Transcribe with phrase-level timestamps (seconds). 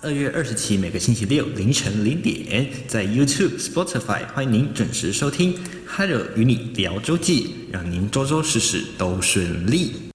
[0.00, 5.52] 二月二十七每个星期六凌晨零点，在 YouTube、Spotify 欢迎您准时收听
[5.84, 10.07] 《Hello 与你聊周记》，让您周周事事都顺利。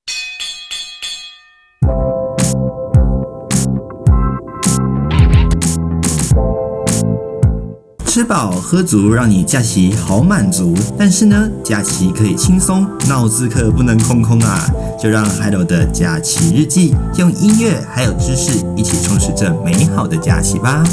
[8.73, 10.73] 喝足，让你假期好满足。
[10.97, 14.67] 但是呢，假期可以轻松，脑子可不能空空啊！
[14.99, 20.83] 就让 Hello 的假期日记用音乐还有知识一起充实这美好的假期吧。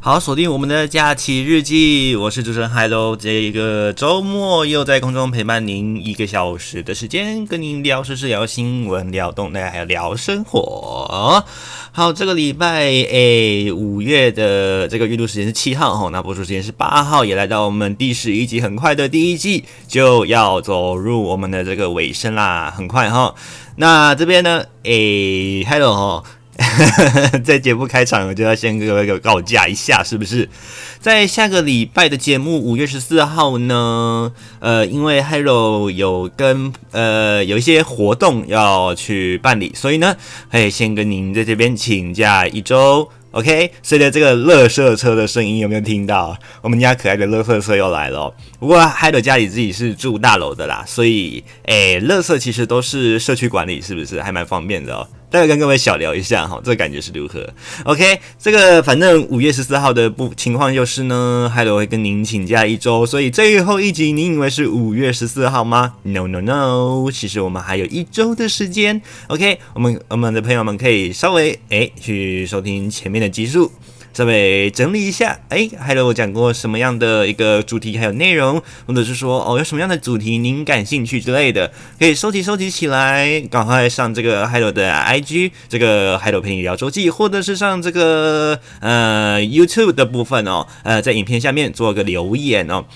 [0.00, 3.16] 好，锁定我们的假期日记，我是主持人 Hello。
[3.16, 11.44] 这一个周末又在空中陪伴您一个小时的时间，跟您聊时事、聊新闻、聊动态，还有聊生活。
[11.90, 23.34] 好，这个礼拜诶，五月的这个预录时间是七号哈，那播出时间是八号，也来到我们第十一集，很快的第一季就要走入我们的这个尾声啦，很快哈。
[23.74, 26.30] 那这边呢，诶，Hello 哈。
[27.44, 30.48] 在节目开场，我就要先各位告假一下，是不是？
[31.00, 40.16] 在下个礼拜的节目五月十四号呢，呃，因为 Hello 有跟呃有一些活动要去办理，所以呢，
[40.50, 43.08] 哎，先跟您在这边请假一周。
[43.30, 46.36] OK，随着这个垃圾车的声音有没有听到？
[46.62, 48.34] 我们家可爱的垃圾车又来了。
[48.58, 55.06] 不过 Hello 家里自己是住大楼的啦，所以诶，垃圾其实都是社区管理，是不是还蛮方便的哦？
[55.30, 57.46] 待会跟各位小聊一下哈，这个感觉是如何
[57.84, 69.00] ？OK，这个反正五月十四号的不情况就是呢海伦会跟您请假一周，所以最后一集你以为是五月十四号吗？No No No，其实我们还有一周的时间。
[69.26, 73.70] OK，我们我们的朋友们可以稍微诶去收听前面的集数。
[74.18, 81.70] 稍微整理一下，哎，Hello，我讲过什么样的一个主题还有内容，或者是说哦，有什么样的主题您感兴趣之类的，
[82.00, 92.86] 可以收集收集起来，赶快上这个海豆的 IG，这个 Hello 陪你聊周记，或者是上这个呃 YouTube 的部分哦，呃，在影片下面做个留言哦，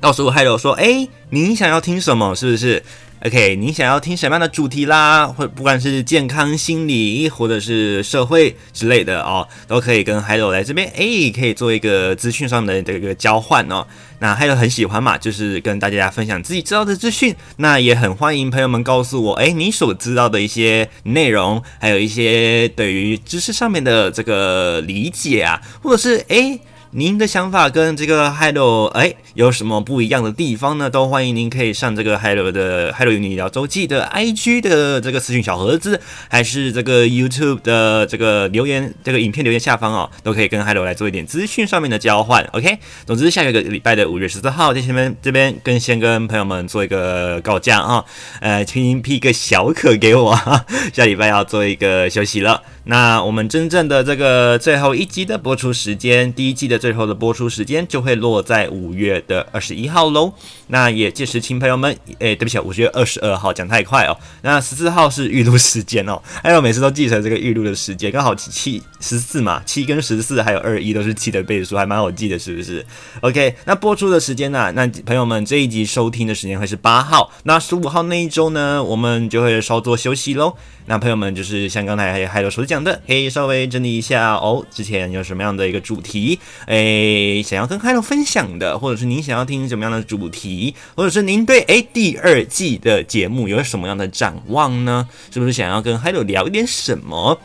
[0.00, 2.82] 告诉 Hello 说，哎，您想要听什么，是不是
[3.24, 5.26] ？OK，你想要听什么样的主题啦？
[5.26, 13.86] 或不管是健康、心理，或者是社会之类的哦，都可以跟 Hello 来这边，诶，可以做一个资讯上的这个交换哦。
[14.18, 17.34] 那海豆很喜欢嘛，就是跟大家分享自己知道的资讯。
[17.56, 26.60] 那也很欢迎朋友们告诉我，诶，你所知道的一些内容，还有一些对于知识上面的这个理解啊，或者是诶。
[26.98, 30.88] 您的想法跟这个 Hello 哎有什么不一样的地方呢？
[30.88, 42.42] 都欢迎您可以上这个 Hello 的 Hello 与你聊周记的 IG 的这个私讯小盒子，还是这个 YouTube 的这个留言，这个影片留言下方哦，都可以跟 Hello 来做一点资讯上面的交换。
[42.54, 48.02] OK，总之下个礼拜的五月十四号，在前面这边跟先跟朋友们做一个告假啊，
[48.40, 50.34] 呃，请您批个小可给我，
[50.94, 52.62] 下礼拜要做一个休息了。
[52.88, 60.32] 那我们真正的这个最后一集的播出时间，第一季的最后的播出时间就会落在五月的二十一号喽。
[60.68, 64.16] 那也届时请朋友们，诶，对不起，五月二十二号讲太快哦。
[64.42, 72.86] 那十四号是预录时间哦，还有每次都记成这个预录的时间，刚好七十四嘛，七跟十四还有二一都是七的倍数，还蛮好记的，是不是
[73.22, 80.54] ？OK，那播出的时间呢、那朋友们这一集收听的时间会是八号，那十五号那一周呢，我们就会稍作休息喽。
[80.88, 84.64] 那朋友们就是像刚才还还有所讲的，可以稍微整理一下哦。
[84.70, 95.08] 之前有什么样的一个主题，诶，诶想要跟 Hello 分享的，或者是您想要听什么样的主题，或者是您对诶第二季的节目有什么样的展望呢？
[95.32, 97.40] 是不是想要跟 Hello 聊一点什么？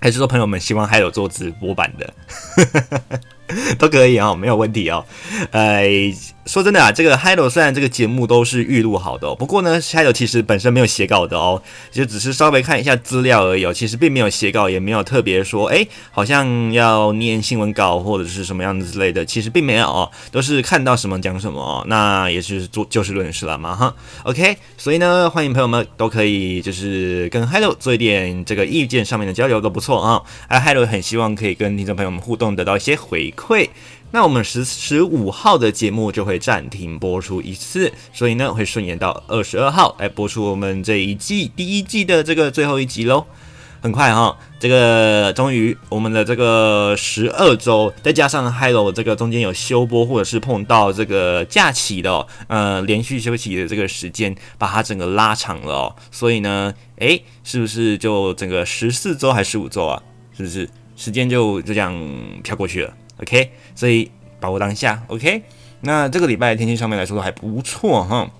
[0.00, 3.20] 还是说朋友们希望海洛做直播版的？
[3.78, 5.04] 都可以、哦，没有问题哦。
[5.50, 5.82] 呃，
[6.46, 13.72] 说真的啊，这个 Hello 虽然这个节目都是预录好的、不过呢，Hello 其实本身没有写稿的哦，就只是稍微看一下资料而已哦。
[13.72, 21.84] 其实并没有写稿，也没有特别说，哎，好像要念新闻稿或者是什么样子之类的，其实并没有哦，都是看到什么讲什么哦。
[21.86, 23.94] 那也是做就事论事了嘛，哈。
[24.24, 30.22] OK，所以呢，欢迎朋友们都可以就是跟 Hello 做一点这个意见上面的交流都不错啊。
[30.48, 33.32] 哎，Hello 很希望可以跟听众朋友们互动，得到一些回。
[33.38, 33.70] 会，
[34.10, 43.24] 那我们十十五号的节目就会暂停播出一次，所以呢会顺延到二十二号来播出我们这一季第一季的这个最后一集喽。
[43.80, 55.96] 很快哈，这个终于我们的这个十二周，再加上 Hello 这个中间有休播或者是碰到这个假期的，呃，连续休息的这个时间，把它整个拉长了哦。
[56.10, 60.02] 所以呢，诶，是不是就整个十四周还是十五周啊？
[60.36, 61.96] 是不是时间就就这样
[62.42, 62.92] 飘过去了
[63.22, 64.10] ？OK，所以
[64.40, 65.02] 把握当下。
[65.08, 65.42] OK，
[65.82, 68.30] 那这个礼拜的天气上面来说还不错哈。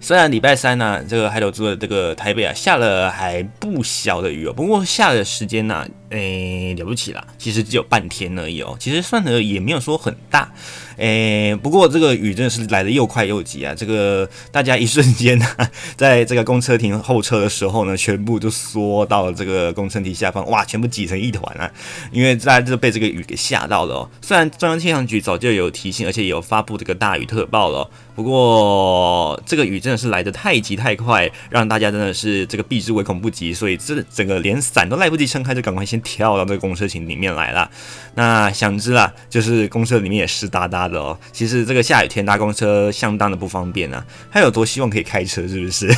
[0.00, 10.52] 虽然礼拜三呢、这个海斗住的这个台北啊下了还不小的雨哦，不过下的时间呢、诶了不起啦，其实只有半天而已哦，其实算的也没有说很大，
[10.98, 15.46] 诶不过这个雨真的是来的又快又急啊，这个大家一瞬间呢、
[15.96, 21.70] 在这个公车停候车的时候呢，全部都缩到了这个公车亭下方，哇，全部挤成一团啊，
[22.12, 24.10] 因为大家就被这个雨给吓到了哦。
[24.20, 27.88] 虽然中央气象局早就有提醒，而且也有发布这个大雨特报了。
[28.14, 37.70] 不过这个雨真的是来的太急太快，让大家真的是这个避之唯恐不及，所以这整个连伞都来不及撑开，就赶快先跳到这个公车群里面来了。
[38.14, 41.18] 那想知啦，就是公车里面也湿哒哒的哦。
[41.32, 45.88] 其实这个下雨天搭公车相当的不方便啊，还有多希望可以开车是不是？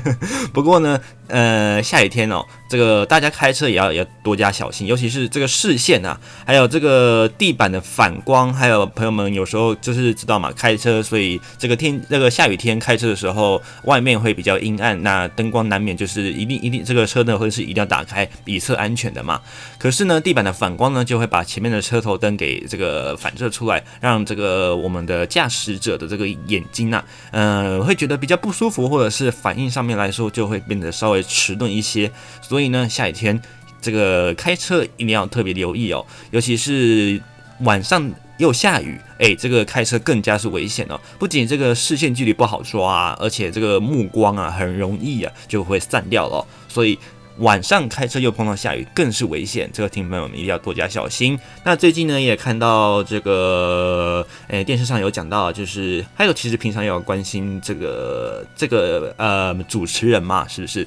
[0.52, 11.40] 不过呢，呃，下雨天哦，这个大家开车也要也要多加小心，尤其是这个视线啊，还有这个地板的反光，还有朋友们有时候就是知道嘛，开车所以。
[11.58, 19.40] 这个天，这个下雨天开车的时候，外面会比较阴暗，那灯光难免就是一定一定，这个车呢会是一定要打开，以测安全的嘛。
[19.78, 32.10] 可是呢，地板的反光呢，就会把前面的车头灯给这个反射出来，让这个我们的驾驶者的这个眼睛呐、啊，呃，会觉得比较不舒服，或者是反应上面来说就会变得稍微迟钝一些。
[32.40, 33.40] 所以呢，下雨天
[33.80, 37.20] 这个开车一定要特别留意哦，尤其是
[37.60, 38.12] 晚上。
[38.38, 40.98] 又下雨，哎、欸，这个开车更加是危险哦。
[41.16, 46.44] 不仅这个视线距离不好抓，而且这个目光啊很容易啊就会散掉了。
[46.66, 46.98] 所以
[47.38, 49.70] 晚上开车又碰到下雨，更是危险。
[49.72, 51.38] 这个听朋友们一定要多加小心。
[51.64, 60.86] 那最近呢也看到这个，哎、电视上有讲到，就是还有其实平常也要关心这个这个呃主持人嘛，是不是？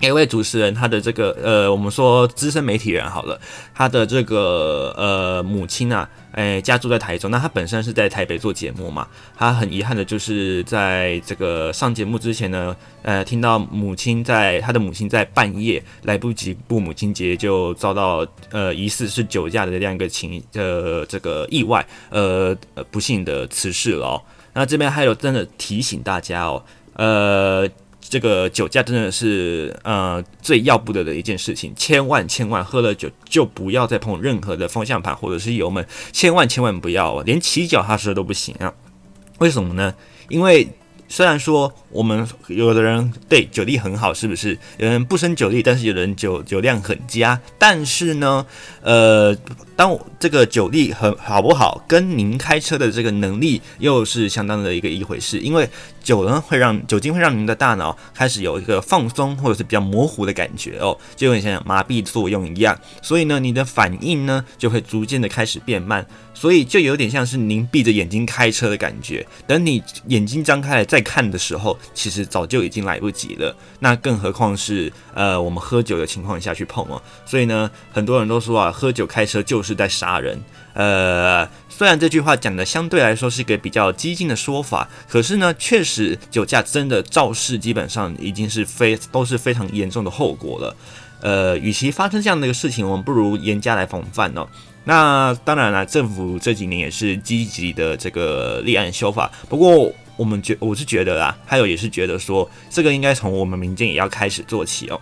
[0.00, 3.40] 一位主持人，他的这个呃，我们说资深媒体人好了，
[3.74, 22.54] 他的这个呃母亲啊，哎，家住在台中，那他本身是在台北做节目嘛，他很遗憾的就是在这个上节目之前呢，呃，听到母亲在他的母亲在半夜来不及过母亲节，就遭到呃疑似是酒驾的这样一个情呃这个意外，呃
[22.90, 24.22] 不幸的辞世了哦。
[24.52, 26.62] 那这边还有真的提醒大家哦，
[26.96, 27.68] 呃。
[28.08, 38.72] 这个酒驾真的是呃最要不得的一件事情，千万千万喝了酒就不要再碰任何的方向盘或者是油门，千万千万不要，连骑脚踏车都不行啊！
[39.38, 39.94] 为什么呢？
[40.28, 40.68] 因为
[41.08, 44.58] 虽然说我们有的人对酒力很好，是不是？
[44.78, 48.44] 有人不生酒力，但是有人酒酒量很佳，但是呢，
[48.82, 49.36] 呃。
[49.76, 55.38] 当这个酒力很好不好，跟您开车的这个能力又是相当的一个一回事。
[55.38, 55.68] 因为
[56.02, 62.74] 酒呢会让酒精会让您的大脑开始有一个放松或者是比较模糊的感觉哦，就有点像麻痹作用一样。
[63.02, 69.26] 所以呢，你的反应呢就会逐渐的开始变慢，所以就有点像是您闭着眼睛开车的感觉。
[69.46, 73.54] 等你眼睛张开了再在看的时候，其实早就已经来不及了。
[73.80, 76.96] 那更何况是呃我们喝酒的情况下去碰哦。
[77.26, 79.66] 所以呢，很多人都说啊，喝酒开车就。
[79.66, 80.40] 是在杀人，
[80.74, 90.76] 呃，虽然这句话讲的相对来说是一个比较激进的说法，可是呢，确实酒驾真的肇事基本上已经是非都是非常严重的后果了。
[91.20, 94.46] 呃，与其发生这样的一个事情，我们不如严加来防范哦。
[94.84, 105.00] 那当然了，政府这几年也是积极的这个立案修法，不过我们觉我是觉得啦，还有也是觉得说，这个应该从我们民间也要开始做起哦。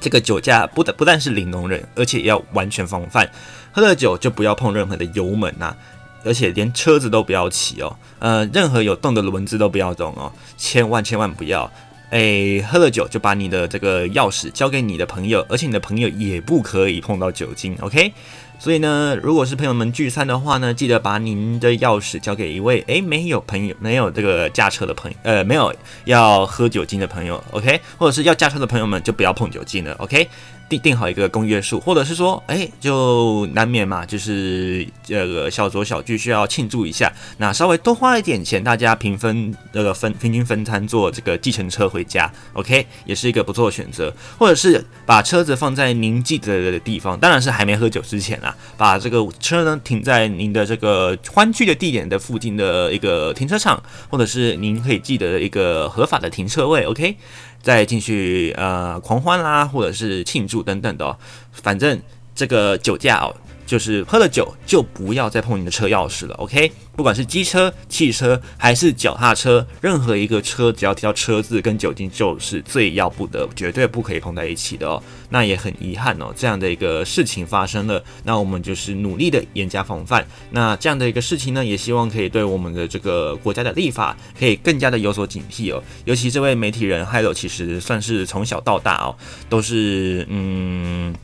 [0.00, 3.30] 这个酒驾不但不但是零容忍，而且也要完全防范。
[3.70, 5.76] 喝了酒就不要碰任何的油门呐、啊，
[6.24, 7.96] 而且连车子都不要骑哦。
[8.18, 11.70] 呃，任何有动的轮子都不要动哦，千万千万不要。
[12.10, 18.12] 诶，喝了酒就把你的这个钥匙交给你的朋友，而且你的朋友也不可以碰到酒精，OK？
[18.62, 27.80] 所以呢，如果是朋友们聚餐的话呢，记得把您的钥匙交给一位诶没有朋友没有这个驾车的朋友，呃，没有要喝酒精的朋友，OK？
[27.98, 30.28] 或者是要驾车的朋友们就不要碰酒精了，OK？
[30.68, 57.16] 定定好一个公约数，或者是说，哎，就难免嘛，就是这个小酌小聚需要庆祝一下，那稍微多花一点钱，大家平分这个分平均分摊坐这个计程车回家，OK，也是一个不错的选择，或者是把车子放在您记得的地方，当然是还没喝酒之前啦，把这个车呢停在您的这个欢聚的地点的附近的一个停车场，或者是您可以记得的一个合法的停车位，OK。
[57.62, 61.16] 再进去呃狂欢啦，或者是庆祝等等的，
[61.52, 62.00] 反正
[62.34, 63.34] 这个酒驾哦，
[63.66, 66.72] 就是喝了酒就不要再碰你的车钥匙了，OK？
[66.94, 75.02] 不管是机车、汽车还是脚踏车，任何一个车只要提到车字跟酒精，就是最要不得，绝对不可以碰在一起的哦。
[75.30, 80.26] 那也很遗憾哦，这样的一个事情发生了，那我们就是努力的严加防范。
[80.50, 85.82] 那这样的一个事情呢，也希望可以对我们的这个国家的立法可以更加的有所警惕哦。
[86.04, 89.16] 尤其这位媒体人 Hello，其实算是从小到大哦，
[89.48, 91.14] 都是嗯，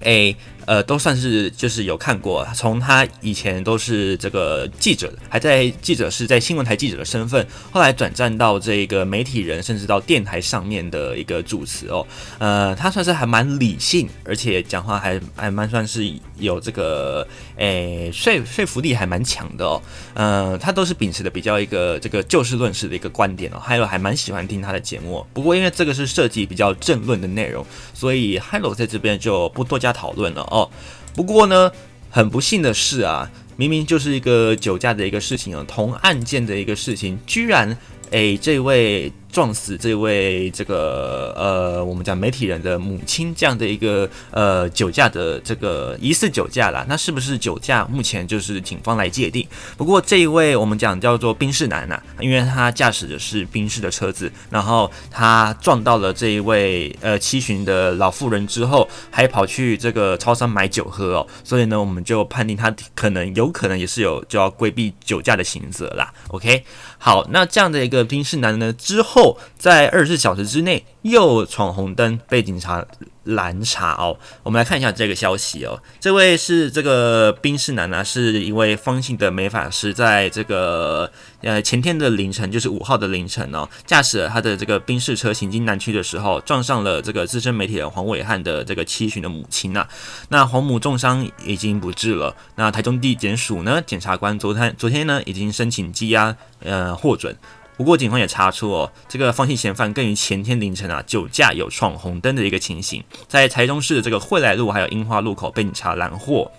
[0.00, 0.34] 诶。
[0.66, 12.06] 呃，都算是就是有看过，从他以前都是这个记者，还在记者是在新闻台记者的身份，后来转战到这个媒体人，甚至到电台上面的一个主持哦。
[12.38, 19.80] 呃，他算是还蛮理性，而且讲话还还蛮算是有这个诶说说服力还蛮强的哦。
[20.14, 23.58] 呃，他都是秉持的比较一个这个就事论事的一个观点哦。
[23.60, 30.55] 还有还蛮喜欢听他的节目，不过因为这个是涉及比较政论的内容，所以 Hello 在这边就不多加讨论了哦。
[30.56, 30.70] 哦，
[31.14, 31.70] 不过呢，
[32.08, 37.76] 很不幸的是啊，明明就是一个酒驾的一个事情啊，同案件的一个事情，居然，
[38.10, 39.12] 诶，这位。
[39.36, 47.84] 撞死这位这个呃，我们讲媒体人的母亲这样的一个呃酒驾的这个疑似酒驾啦，那是不是酒驾？
[47.84, 49.46] 目前就是警方来界定。
[49.76, 66.10] 不过这一位我们讲叫做宾士男呐、因为他驾驶的是宾士的车子，然后他撞到了这一位呃七旬的老妇人之后，还跑去这个超商买酒喝哦，所以呢，我们就判定他可能有可能也是有就要规避酒驾的刑责啦。
[66.28, 66.64] OK，
[66.96, 69.25] 好，那这样的一个宾士男呢之后。
[69.56, 72.84] 在二十四小时之内又闯红灯，被警察
[73.24, 74.18] 拦查哦。
[74.42, 75.80] 我们来看一下这个消息哦。
[75.98, 81.10] 这位是这个冰士男呢，是一位方姓的美发师，在这个
[81.42, 89.86] 呃前天的凌晨，就是五号的凌晨哦，驾驶了他的这个冰士车行经南区的时候，撞上了这个资深媒体人黄伟汉的这个七旬的母亲呐。
[90.28, 92.34] 那黄母重伤已经不治了。
[92.56, 97.36] 那台中地检署呢，检察官昨天昨天呢已经申请羁押，呃获准。
[97.76, 106.50] 不过，警方也查出哦，这个方姓嫌犯更于前天凌晨啊，酒驾有闯红灯的一个情形，在台中市的这个惠来路还有樱花路口被警察拦获。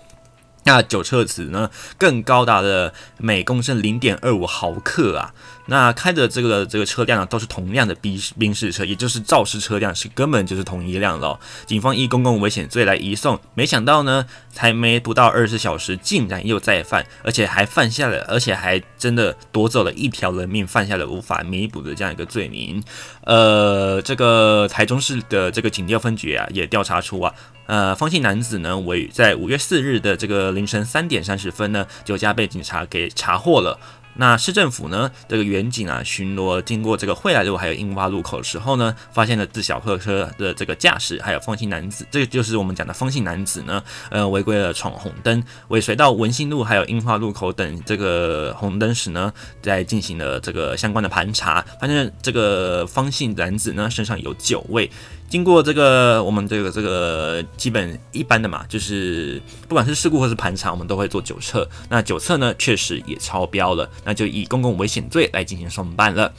[0.64, 5.34] 那酒测值呢，更高达了每公升零点二五毫克啊！
[5.70, 11.38] 那开的这个这个车辆呢，都是同样的宾宾士车，也就是肇事车辆是根本就是同一辆了。
[11.66, 22.82] 警方以公共危险罪来移送，没想到呢，才没不到二十小时，竟然又再犯，而且还犯下了，而且还真的夺走了一条人命，犯下了无法弥补的这样一个罪名。
[23.24, 27.34] 呃，这个台中市的这个警调分局啊，也调查出啊。
[27.66, 33.78] 呃，方姓男子呢，为在五月四日的这个凌晨三点三十分呢，酒驾被警察给查获了。
[34.20, 49.32] 那市政府呢，这个员警啊，巡逻经过这个惠来路还有樱花路口的时候呢，发现了自小客车的这个驾驶，还有方姓男子，这就是我们讲的方姓男子呢，呃，违规了闯红灯，尾随到文心路还有樱花路口等这个红灯时呢，
[49.62, 54.90] 在进行了这个相关的盘查，发现这个方姓男子呢身上有酒味。
[55.28, 61.68] 经过这个，我们这个这个基本一般的嘛，就是不管是事故或是盘查，我们都会做酒测。
[61.90, 66.32] 那酒测呢，确实也超标了，那就以公共危险罪来进行送办了。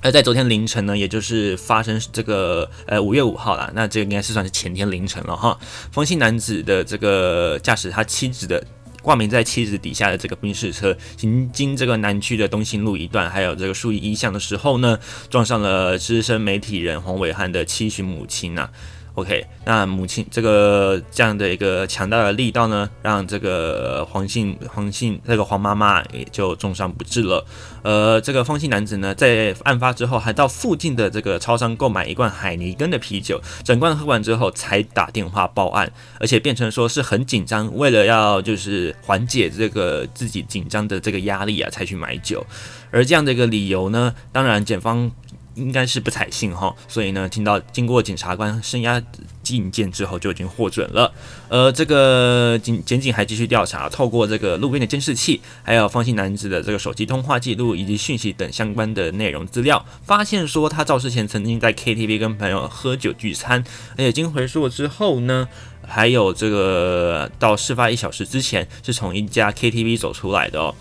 [0.00, 5.58] 而在昨天凌晨呢，也就是发生这个呃五月五号啦，那这个应该是算是前天凌晨了哈。
[5.92, 8.64] 风姓男子的这个驾驶他妻子的。
[9.06, 14.98] 挂名在妻子底下的这个宾士车行经这个南区的东兴路一段，还有这个树一巷的时候呢，
[15.30, 18.68] 撞上了资深媒体人黄伟汉的七旬母亲呐、
[19.16, 27.42] OK，那母亲这个这样的一个强大的力道呢，让这个黄姓黄姓这个黄妈妈也就重伤不治了。
[27.82, 42.44] 呃，这个方姓男子呢，在案发之后还到附近的这个超商购买一罐海尼根的啤酒，整罐喝完之后才打电话报案，而且变成说是很紧张，为了要就是缓解这个自己紧张的这个压力啊，才去买酒。
[42.90, 45.10] 而这样的一个理由呢，当然检方。
[45.56, 49.02] 应该是不采信哈，所以呢，听到经过检察官声押
[49.42, 51.10] 进见之后，就已经获准了。
[51.48, 65.48] 呃这个警检警还继续调查，透过这个路边的监视器，还有方姓男子的这个手机通话记录以及讯息等相关的内容资料，发现说他肇事前曾经在 KTV 跟朋友喝酒聚餐，而且经回溯之后呢，
[65.86, 70.74] 还有这个到事发一小时之前是从一家 KTV 走出来的哦。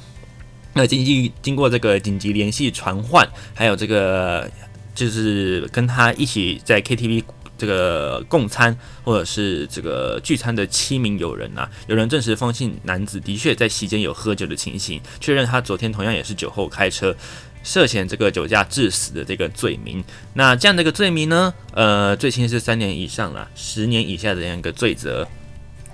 [0.73, 4.51] 那经济经过这个紧急联系传唤，还有这个。
[4.95, 7.23] 就是跟他一起在 KTV
[7.57, 17.15] 这个共餐或者是这个聚餐的七名友人啊，有人证实方姓男子的确在席间有喝酒的情形，确认他昨天同样也是酒后开车，
[17.63, 20.03] 涉嫌这个酒驾致死的这个罪名。
[20.33, 25.27] 那这样的一个罪名呢，呃，最轻是三年以上啦，十年以下的这样一个罪责。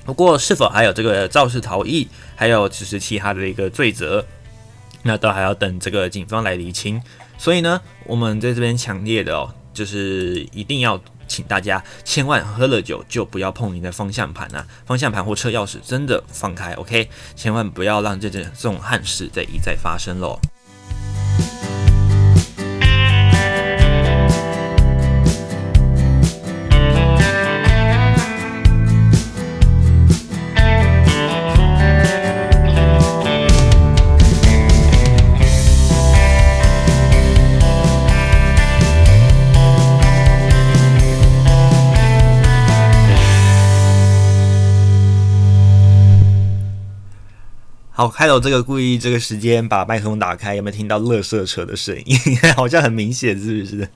[0.03, 4.25] 不过是否还有这个肇事逃逸，还有就是其他的一个罪责，
[5.03, 7.00] 那都还要等这个警方来厘清。
[7.41, 20.39] 所以呢，我们在这边强烈的哦，就是一定要请大家千万喝了酒就不要碰你的方向盘啊，方向盘或车钥匙真的放开，OK，千万不要让这件这种憾事再一再发生喽。
[48.01, 52.17] 好，开头这个故意这个时间把麦克风打开，有没有听到乐色车的声音？
[52.58, 53.88] 好像很明显，是不是？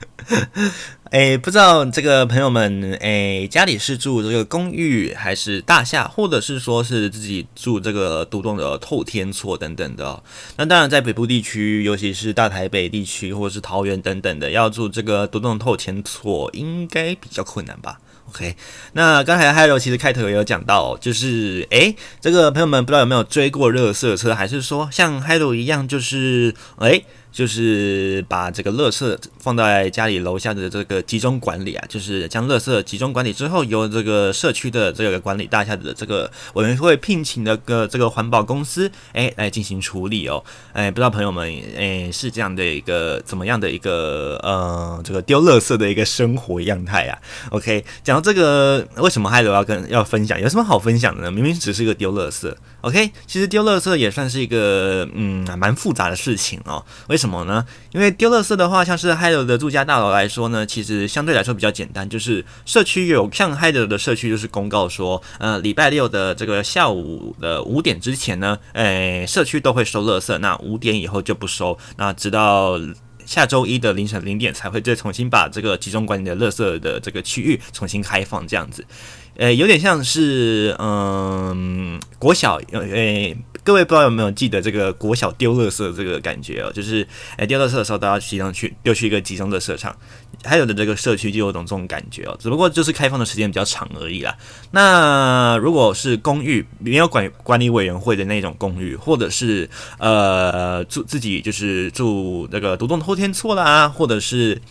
[1.10, 10.22] 哎，不知道这个朋友们，哎，家里是住这个公寓还是大厦，或者是说是自己住这个独栋的透天厝等等的哦。
[10.56, 17.98] 那当然，在北部地区，尤其是大台北地区或者是桃园等等的，要住这个独栋透天厝，应该比较困难吧
[18.36, 18.54] ？OK，
[18.92, 27.04] 那刚才 Hello 其实开头也有讲到，就是诶、这个朋友们不知道有没有追过热色车，还是说像 Hello 一样，就是诶。
[27.36, 40.42] 就是把这个垃圾放在家里楼下的这个集中管理啊，就是将垃圾集中管理之后，由这个社区的这个管理大厦的这个委员会聘请的个这个环保公司，哎，来进行处理哦。
[40.72, 47.18] 哎，不知道朋友们，哎，是这样的一个怎么样的一个呃，这个丢垃圾的一个生活样态啊
[47.50, 50.40] ？OK，讲到这个，为什么还有要跟要分享？
[50.40, 51.30] 有什么好分享的呢？
[51.30, 52.50] 明明只是一个丢垃圾。
[52.80, 56.82] OK，其实丢垃圾也算是一个嗯蛮复杂的事情哦。
[57.08, 57.25] 为什么？
[57.26, 57.66] 什么呢？
[57.92, 72.78] 因为丢垃圾的话，像是 Hyde 的住家大楼来说呢，其实相对来说比较简单，就是社区有像 Hyde 的社区就是公告说，呃，礼拜六的这个下午的五点之前呢，诶，社区都会收垃圾，那五点以后就不收，那直到
[73.24, 78.86] 下周一的凌晨零点才会再重新把这个集中管理的垃圾的这个区域重新开放，这样子，
[79.36, 83.36] 诶，有点像是嗯，国小，诶。
[83.66, 87.04] 各位不知道有没有记得这个国小丢垃圾这个感觉哦，就是
[87.36, 89.96] 哎丢垃圾的时候都要集中去丢去一个集中的垃圾场，
[90.44, 94.36] 还有的这个社区就有种这种感觉哦，只不过就是开放的时间比较长而已啦。
[94.70, 104.62] 那如果是公寓没有管管理委员会的那种公寓，或者是呃住自己就是住那个独栋后天厝啦，或者是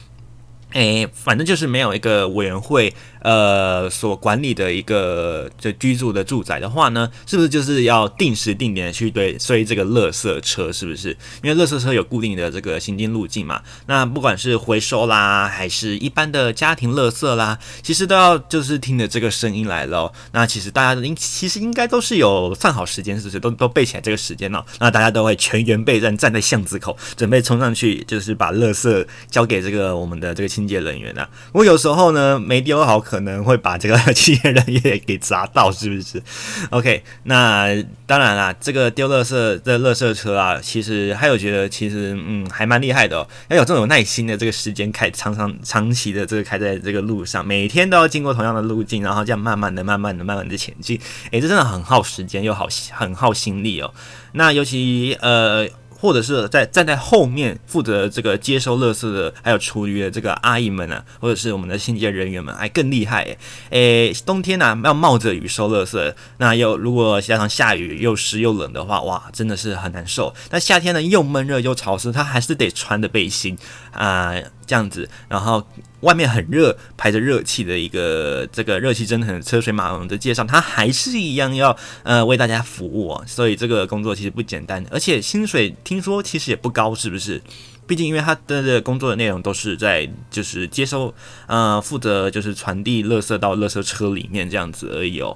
[0.76, 2.94] 哎反正就是没有一个委员会。
[3.26, 10.72] 呃，所管理的一个就居住的住宅的话呢，是不是就是要定时定点去对追这个垃圾车？
[10.72, 11.10] 是不是？
[11.42, 13.64] 因为垃圾车有固定的这个行进路径嘛。
[13.88, 20.14] 那不管是回收啦，还是一般的家庭垃圾啦，其实都要就是听着这个声音来咯。
[20.32, 23.40] 那其实大家应其实应该都是有算好时间，是不是？
[23.40, 24.64] 都都背起来这个时间哦。
[24.80, 31.28] 那大家都会全员备战，站在巷子口，准备冲上去，就是把垃圾交给这个我们的这个清洁人员啊。
[31.52, 33.20] 我有时候呢没丢好可。
[33.26, 36.22] 能会把这个清洁人员给砸到，是不是
[36.70, 37.70] ？OK，那
[38.06, 51.00] 当然啦，这个丢垃圾的垃圾车啊，其实还有觉得其实嗯还蛮厉害的哦，要有这种有耐心的这个时间开长长长期的这个开在这个路上，每天都要经过同样的路径，然后这样慢慢的、慢慢的、慢慢的前进，
[51.32, 53.92] 诶，这真的很耗时间又好很耗心力哦。
[54.34, 55.68] 那尤其呃。
[56.06, 63.24] 或者是在站在后面负责这个接收垃圾的，还有厨余的这个阿姨们呢、或者是我们的清洁人员们，还更厉害
[63.72, 64.14] 诶！
[64.14, 70.34] 诶，冬天呢、要冒着雨收垃圾，那又如果加上下雨又湿又冷的话，哇，真的是很难受。
[70.52, 73.58] 那夏天呢又闷热又潮湿，他还是得穿的背心
[73.92, 74.36] 啊、
[74.68, 75.66] 这样子，然后。
[76.02, 87.42] 外面很热，排着热气的一个这个热气蒸腾的车水马龙的街上，他还是一样要呃为大家服务，所以这个工作其实不简单，而且薪水听说其实也不高，是不是？
[87.88, 91.12] 毕竟因为他的这个工作的内容都是在就是接收
[91.48, 95.36] 呃负责就是传递垃圾到垃圾车里面这样子而已哦。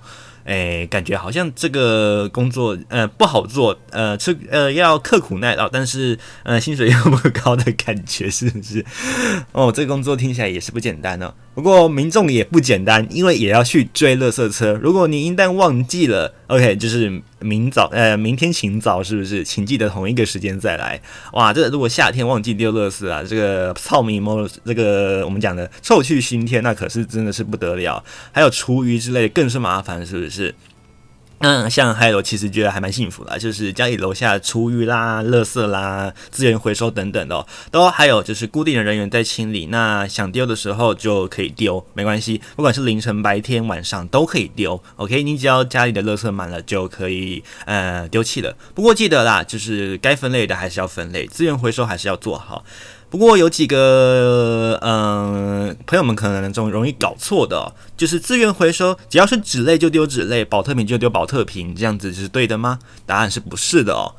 [0.49, 8.83] 哎，感觉好像这个工作呃不好做，呃吃呃要刻苦耐劳，但是呃薪水又不高的感觉，是不是？
[9.51, 11.31] 哦，这个工作听起来也是不简单哦。
[11.59, 14.79] 不过民众也不简单，因为也要去追垃圾车。
[14.81, 19.43] 如果你一旦忘记了，OK，就是明早呃明天请早，是不是？
[19.43, 20.99] 请记得同一个时间再来。
[21.33, 28.01] 哇，这如果夏天忘记丢乐色啊，这个臭米猫这个我们讲的臭气熏天，那可是真的是不得了。
[28.31, 30.55] 还有厨余之类更是麻烦，是不是？
[31.39, 39.67] 嗯，像还有其实觉得还蛮幸福的，就是家里楼下厨余啦、垃圾啦、资源回收等等的，都还有就是固定的人员在清理。
[39.67, 44.81] 那想丢的时候就可以丢，没关系，不管是凌晨、白天、晚上都可以丢。
[44.97, 48.55] OK，你只要家里的垃圾满了就可以呃丢弃了。
[48.75, 52.65] 不过记得啦，就是该分类的还是要分类，资源回收还是要做好。
[53.09, 62.79] 不过有几个嗯、朋友们可能总容易搞错的、就是资源回收，只要是纸类就丢纸类，保特瓶就丢保特瓶，这样子是对的吗？
[63.05, 64.13] 答案是不是的哦。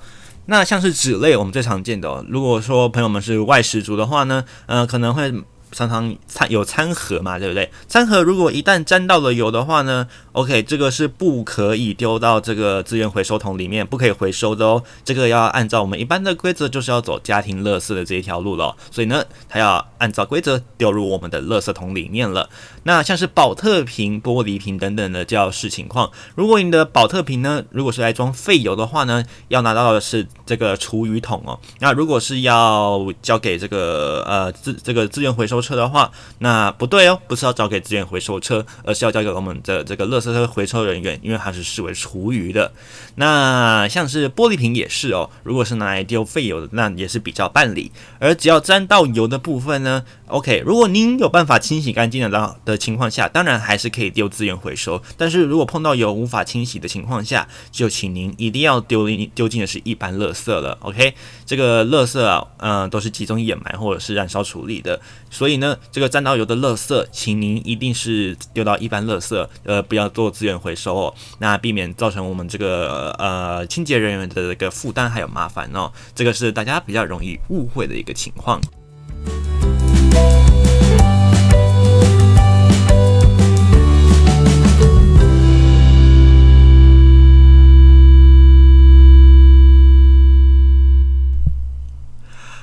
[0.47, 5.33] 那像是纸类，我们最常见的、如果说朋友们是外食族的话呢，嗯，可能会。
[5.73, 7.71] 常常餐有餐盒嘛，对不对？
[7.89, 14.83] 餐盒如果一旦沾到了油的话呢，OK，这个是不可以丢到这个资源回收桶里面，不可以回收的哦。
[15.05, 18.75] 这个要按照我们一般的规则，就是要走家庭垃圾的这一条路了。
[18.91, 22.49] 所以呢，它要按照规则丢入我们的垃圾桶里面了。
[22.85, 26.11] 那像是宝特瓶、玻璃瓶等等的，就要视情况。
[26.35, 31.59] 如果你的宝特瓶呢，如果是来装废油的话呢，要拿到的是这个厨余桶哦。
[31.79, 42.73] 那如果是要交给这个呃资这个资源回收车的话，那不对哦，不是要交给资源回收车，而是要交给我们的这个垃圾车回收人员，因为它是视为厨余的。
[43.17, 47.93] 那像是玻璃瓶也是哦，如果是拿来丢废油的，那也是比较办理。
[48.19, 55.03] 而只要沾到油的部分呢，OK，如果您有办法清洗干净的的情况下，当然还是可以丢资源回收。
[55.17, 60.79] 但是如果碰到油无法清洗的情况下，就请您一定要丢丢进的是一般垃圾了。
[60.81, 78.61] OK，这个垃圾啊，嗯、都是集中掩埋或者是燃烧处理的，所以所以呢，这个沾到油的垃圾，请您一定是丢到一般垃圾，呃，不要做资源回收哦，那避免造成我们这个呃清洁人员的这个负担还有麻烦哦，这个是大家比较容易误会的一个情况。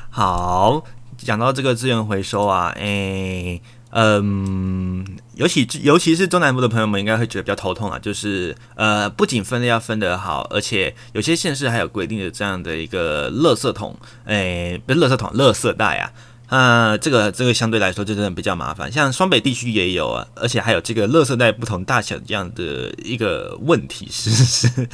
[0.10, 0.86] 好。
[1.28, 16.14] 讲到这个资源回收啊，诶、嗯，尤其尤其是中南部的朋友们应该会觉得比较头痛啊，就是呃，不仅分类要分得好，而且有些县市还有规定的这样的一个垃圾桶，诶、不是垃圾桶，垃圾袋啊。
[16.48, 24.88] 啊，这个这个相对来说就真的比较麻烦，像双北地区也有啊，而且还有这个垃圾袋不同大小这样的一个问题，是不是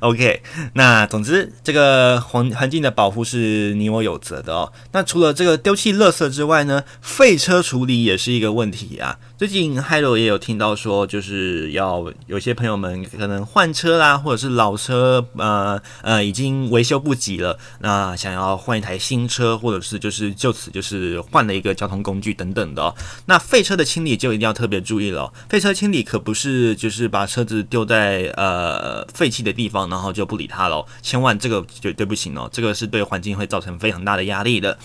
[0.00, 0.42] ？OK，
[0.74, 4.72] 那总之这个环环境的保护是你我有责的哦。
[4.92, 9.18] 那除了这个丢弃垃圾之外呢，废车处理也是一个问题啊。
[9.36, 20.32] 最近 Hello 也有听到说，就是要有些朋友们可能换车啦，或者是老车呃呃已经维修不及了，那想要换一台新车，或者是就是。
[20.34, 22.94] 就此就是换了一个交通工具等等的，
[23.26, 25.32] 那废车的清理就一定要特别注意了。
[25.48, 34.76] 废车清理可不是就是把车子丢在呃废弃的地方，然后就不理它喽，千万这个绝对不行哦，这个是对环境会造成非常大的压力的。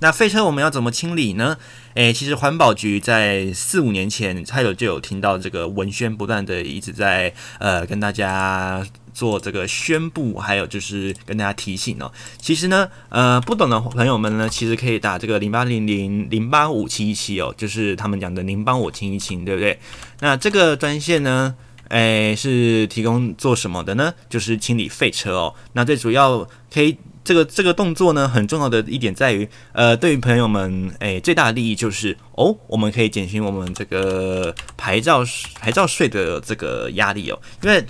[0.00, 1.56] 那废车我们要怎么清理呢？
[1.94, 8.86] 诶，其实环保局在四五年前，还有就有听到这个文宣，不断的一直在呃跟大家。
[9.14, 12.12] 做这个宣布，还有就是跟大家提醒哦。
[12.40, 19.76] 其实呢，呃，不懂的朋友们呢，其实可以打这个零八零零零八五七一七哦，就是他们讲的“您帮我清一清”，对不对？
[20.20, 21.52] 那这个专线呢，
[21.88, 24.14] 诶，是提供做什么的呢？
[24.28, 25.54] 就是清理废车哦。
[25.72, 26.96] 那最主要可以
[27.28, 35.22] 这个这个动作呢，很重要的一点在于，呃，对于朋友们，诶，最大的利益就是哦，我们可以减轻我们这个牌照
[35.60, 37.84] 牌照税的这个压力哦，因为。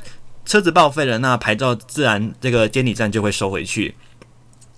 [0.49, 3.95] 车子报废了，那牌照自然这个监理站就会收回去。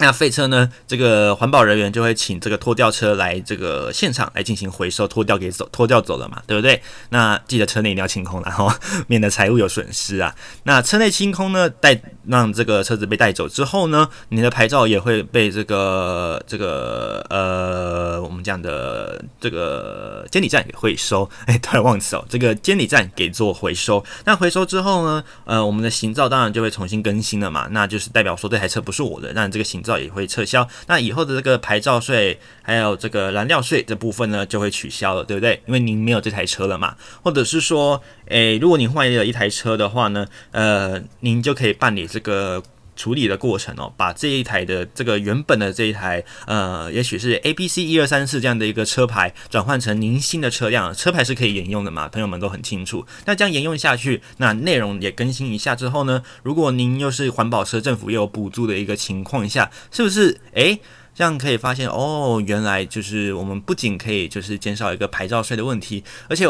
[0.01, 0.69] 那废车呢？
[0.89, 6.83] 这个环保人员就会请这个拖吊车来这个现场来进行回收，拖吊给走，拖吊走了嘛，对不对？
[7.11, 8.73] 那记得车内一定要清空，然 后
[9.07, 10.35] 免得财物有损失啊。
[10.63, 21.29] 那车内清空呢，带让这个车子被带走之后呢，你的牌照也会被这个这个呃，我们讲的这个监理站给回收。
[21.45, 24.03] 哎，突然忘记哦，这个监理站给做回收。
[24.25, 29.90] 那回收之后呢，呃，我们的行照当然就会重新更新了嘛，那就是代表说这台车不是我的，那这个行照。
[29.91, 35.61] 照也会撤销，那以后的这个牌照税还有这个燃料税这部分呢，就会取消了，对不对？
[35.67, 42.63] 因为您没有这台车了嘛，或者是说，诶，如果您换了一台车的话呢，呃，您就可以办理这个
[43.01, 52.09] 处理的过程哦，把这一台的这个原本的这一台，呃，也许是 A B C 一二三四这样的一个车牌，转换成您新的车辆，车牌是可以沿用的嘛？
[52.09, 53.07] 朋友们都很清楚。
[53.25, 60.39] 那这样沿用下去，那内容也更新一下之后呢，如果您又是环保车，政府又有补助的一个情况下，是不是？
[60.53, 60.79] 诶，
[61.15, 66.47] 这样可以发现哦，原来就是我们不仅可以就是减少一个牌照税的问题，而且。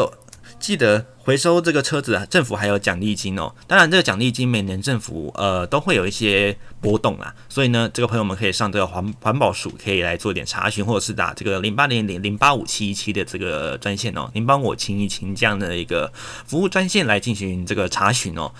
[0.61, 3.51] 记得回收这个车子啊，政府还有奖励金哦。
[3.67, 16.13] 当然，这个奖励金每年政府呃都会有一些波动啊，所以呢，这个朋友们可以上这个环环保署可以来做点查询，或者是打这个零八零零零八五七一七的这个专线哦，您帮我清一清这样的一个
[16.45, 18.53] 服务专线来进行这个查询哦。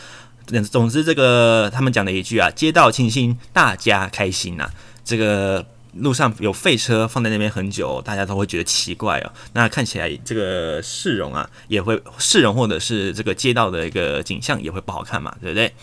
[0.71, 4.67] 总之，这个他们讲的一句啊，街道清新，大家开心呐、
[5.05, 5.63] 这个。
[5.95, 9.31] 路上有废车放在那边很久，大家都会觉得奇怪哦。
[9.53, 15.73] 那看起来这个市容啊，也会市容或者是这个街道的一个景象也会不好看嘛，对不对？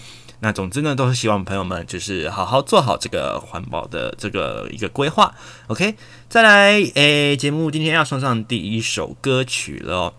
[0.40, 5.34] 那总之呢，都是希望朋友们就是好好做好这个环保的这个一个规划。
[5.66, 5.96] OK，
[6.28, 10.14] 再来，诶，节目今天要送上第一首歌曲了哦。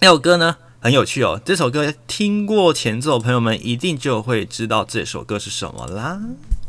[0.00, 6.18] 那首歌呢很有趣哦，这首歌听过前奏，朋友们一定就会知道这首歌是什么啦。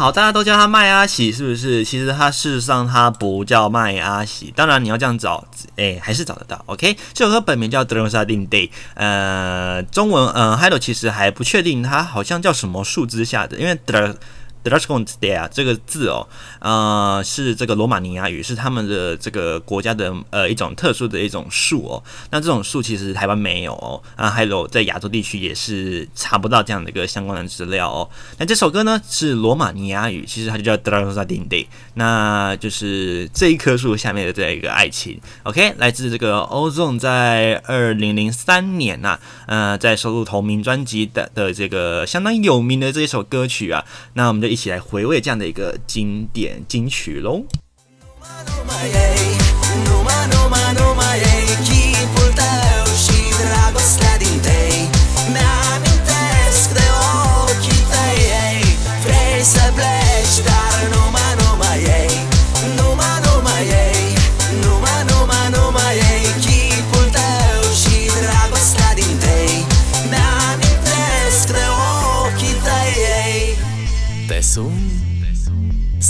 [0.00, 1.84] 好，大家都叫他麦阿喜，是不是？
[1.84, 5.44] 其实他事实上他不叫麦阿喜，当然你要这样找，
[5.76, 6.58] 哎，还是找得到。
[6.64, 14.16] OK，这首歌本名叫《德隆萨丁 day》，呃，中文，呃，Hello 其实还不确定，他好像叫什么树枝下的，因为德。
[14.62, 16.28] Dragonstea 这个字哦，
[16.60, 22.02] 呃，是这个罗马尼亚语，是他们的这个国家的呃一种特殊的一种树哦。
[22.30, 28.10] 那这种树其实台湾没有哦，啊，还有在亚洲地区也是查不到这样的一个相关的资料哦。
[28.36, 35.18] 那这首歌呢是罗马尼亚语，其实它就叫 Dragonstea，那就是这一棵树下面的这样一个爱情。
[35.44, 44.49] OK，来自这个 Ozone 在二零零三年呐、呃，在收录同名专辑的的这个相当有名的这一首歌曲啊，那我们就。
[44.50, 47.44] 一起来回味这样的一个经典金曲喽。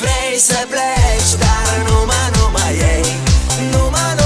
[0.00, 3.06] Vrei să pleci, dar nu mă, nu mai ei
[3.72, 4.23] Nu mă, nu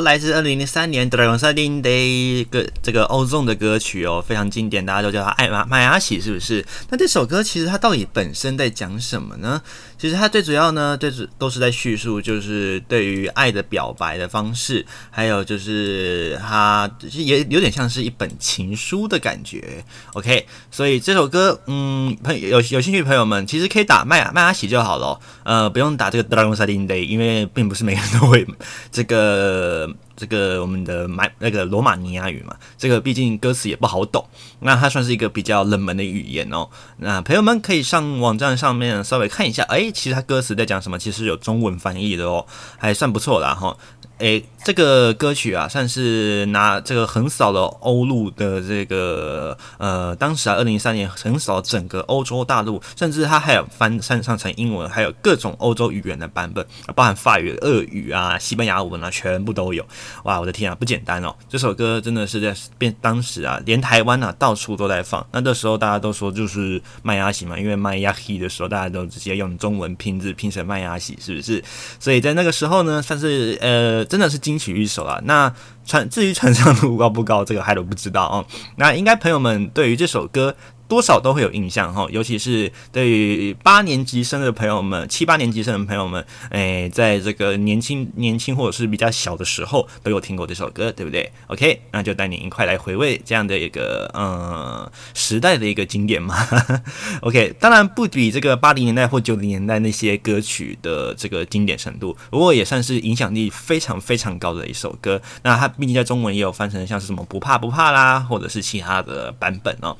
[0.00, 6.64] 来自二零零三年《Dragonstea Day》歌，这个 Ozone 的歌曲哦，非常经典，大家都叫它艾玛麦阿喜，是不是？
[6.90, 9.62] 那这首歌其实它到底本身在讲什么呢？
[9.98, 19.84] 其实它最主要呢，最主都是在叙述，就是对于爱的表白的方式，还有就是它其实也有点像是一本情书的感觉。
[20.12, 28.46] OK，所以这首歌，嗯，朋友有有兴趣的朋友们，其实可以打麦麦阿喜就好了，呃，不用打这个 Dragonstea Day，因为并不是每个人都会
[28.90, 29.92] 这个。
[30.16, 34.26] 这个我们的买那个罗马尼亚语嘛，这个毕竟歌词也不好懂，
[34.60, 36.68] 那它算是一个比较冷门的语言哦。
[36.98, 42.46] 那朋友们可以上网站上面稍微看一下，哎，其实它歌词在讲什么，其实有中文翻译的哦，
[42.78, 43.76] 还算不错啦哈。
[44.18, 59.86] 诶，这个歌曲啊，算是拿这个横扫了欧陆的这个呃，当时啊，二零一三年横扫整个欧洲大陆，甚至它还有翻翻唱成英文，还有各种欧洲语言的版本，包含法语、俄语啊、西班牙文啊，全部都有。
[60.24, 61.34] 哇，我的天啊，不简单哦！
[61.46, 65.24] 这首歌真的是在变，当时啊，连台湾啊到处都在放。
[65.30, 71.62] 那这时候大家都说就是麦芽喜嘛，因为麦亚希的时候大家都直接用中文拼字拼成麦亚喜，是不是？
[72.00, 74.05] 所以在那个时候呢，算是呃。
[74.06, 75.20] 真的是金曲一首啊！
[75.24, 75.52] 那
[75.84, 78.46] 传至于传唱度高不高，这个还都不知道哦。
[78.76, 80.56] 那应该朋友们对于这首歌。
[80.88, 96.36] 多少都会有印象哈，尤其是对于八年级生的朋友们、七八年级生的朋友们，诶，在这个年轻、年轻或者是比较小的时候，都有听过这首歌，对不对？OK，那就带你一块来回味这样的一个嗯时代的一个经典嘛。
[97.22, 105.20] OK，当然不比这个八零年代或九零年代那些歌曲的这个经典程度，不过也算是影响力非常非常高的一首歌。
[105.42, 109.96] 那它毕竟在中文也有翻成像是什么不怕不怕啦，或者是其他的版本哦。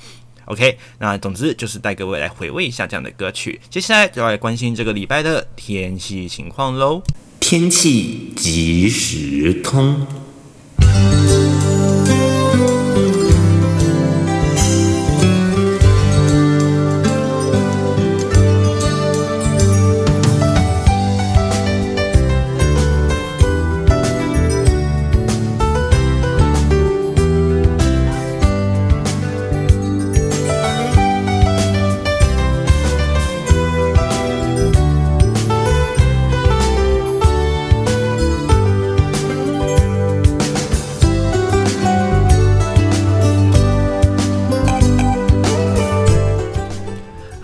[0.46, 3.60] OK，那总之就是带各位来回味一下这样的歌曲。
[3.70, 7.02] 接下来就要来关心这个礼拜的天气情况喽。
[7.38, 10.06] 天气即时通。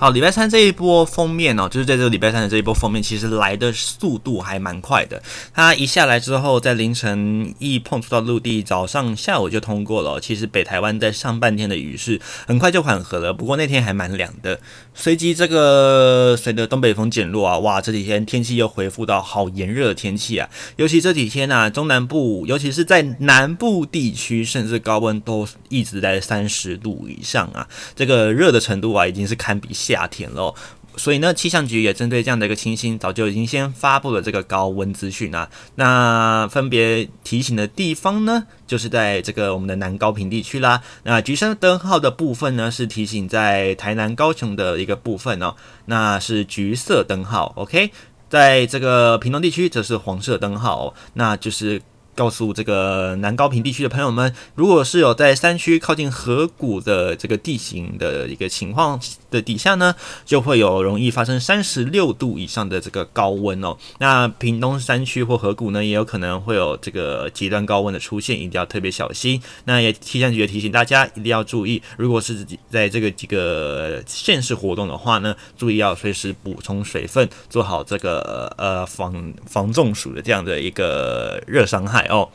[0.02, 5.22] 好，礼拜三这一波封面哦，就是在这个礼拜三的这一波封面，其实来的速度还蛮快的。
[5.54, 10.18] 它一下来之后，在凌晨一碰触到陆地，早上、下午就通过了。
[10.18, 14.58] 其实北台湾在上半天的雨势很快就缓和了，不过那天还蛮凉的。
[14.94, 20.48] 随即这个随着东北风减弱啊，哇，这几天天气又恢复到好炎热的天气啊。
[20.76, 27.66] 尤其这几天呐、啊，中南部，尤其是在南部地区，甚至高温都一直在三十度以上啊。
[27.96, 29.68] 这个热的程度啊，已经是堪比。
[29.72, 30.55] 夏天喽，
[30.96, 35.48] 所以呢，气象局也针对这样的一个情形，早就已经先发布了这个高温资讯啊。
[35.76, 40.83] 那分别提醒的地方呢，就是在这个我们的南高屏地区啦。
[41.05, 45.55] 那橘色灯号的部分呢，是提醒在台南、高雄的一个部分哦，
[45.87, 47.52] 那是橘色灯号。
[47.57, 47.90] OK，
[48.28, 51.81] 在这个屏东地区则是黄色灯号哦，那就是。
[52.14, 59.94] 告诉这个南高屏地区的朋友们，如果是有在山区靠近河谷的这个地形的一个情况的底下呢，
[60.27, 63.77] 就会有容易发生三十六度以上的这个高温哦。
[63.98, 69.40] 那屏东山区或河谷呢，也有可能会有这个极端高温的出现，一定要特别小心。
[69.64, 82.01] 那也气象局也提醒大家一定要注意，如果是自己在这个几个县市活动的话呢，注意要随时补充水分，做好这个呃防防中暑的这样的一个热伤害。
[82.08, 82.30] 哦。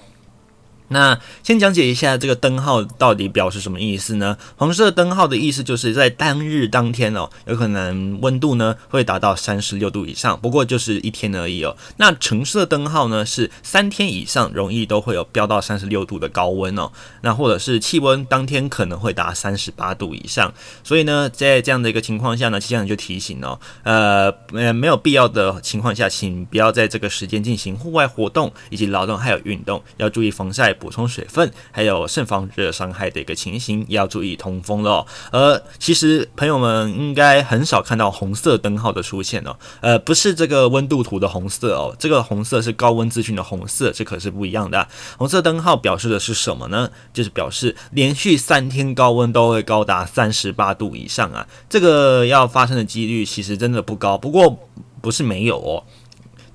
[0.90, 4.38] 那先讲解一下这个灯号到底表示什么意思呢？
[4.56, 11.76] 红色灯号的意思就是在当日当天哦，有可能温度呢会达到三十六度以上，不过就是一天而已哦。
[11.98, 16.90] 那橙色灯号呢是三天以上容易都会有飙到三十六度的高温哦。
[17.22, 20.54] 那或者是气温当天可能会达三十八度以上，
[20.86, 30.77] 所以呢，在这样的一个情况下呢，气象就提醒哦，呃呃，没有必要的情况下，请不要在这个时间进行户外活动以及劳动还有运动，要注意防晒。
[30.80, 35.08] 补充水分，还有慎防热伤害的一个情形，要注意通风了哦。
[35.32, 39.56] 而其实朋友们应该很少看到红色灯号的出现哦。
[39.82, 44.88] 呃，不是这个温度图的红色哦，这个红色是高温资讯的红色，这可是不一样的。
[45.18, 46.90] 红色灯号表示的是什么呢？
[47.14, 51.48] 就是表示连续三天高温都会高达三十八度以上啊。
[51.70, 54.60] 这个要发生的几率其实真的不高，不过
[55.02, 55.84] 不是没有哦。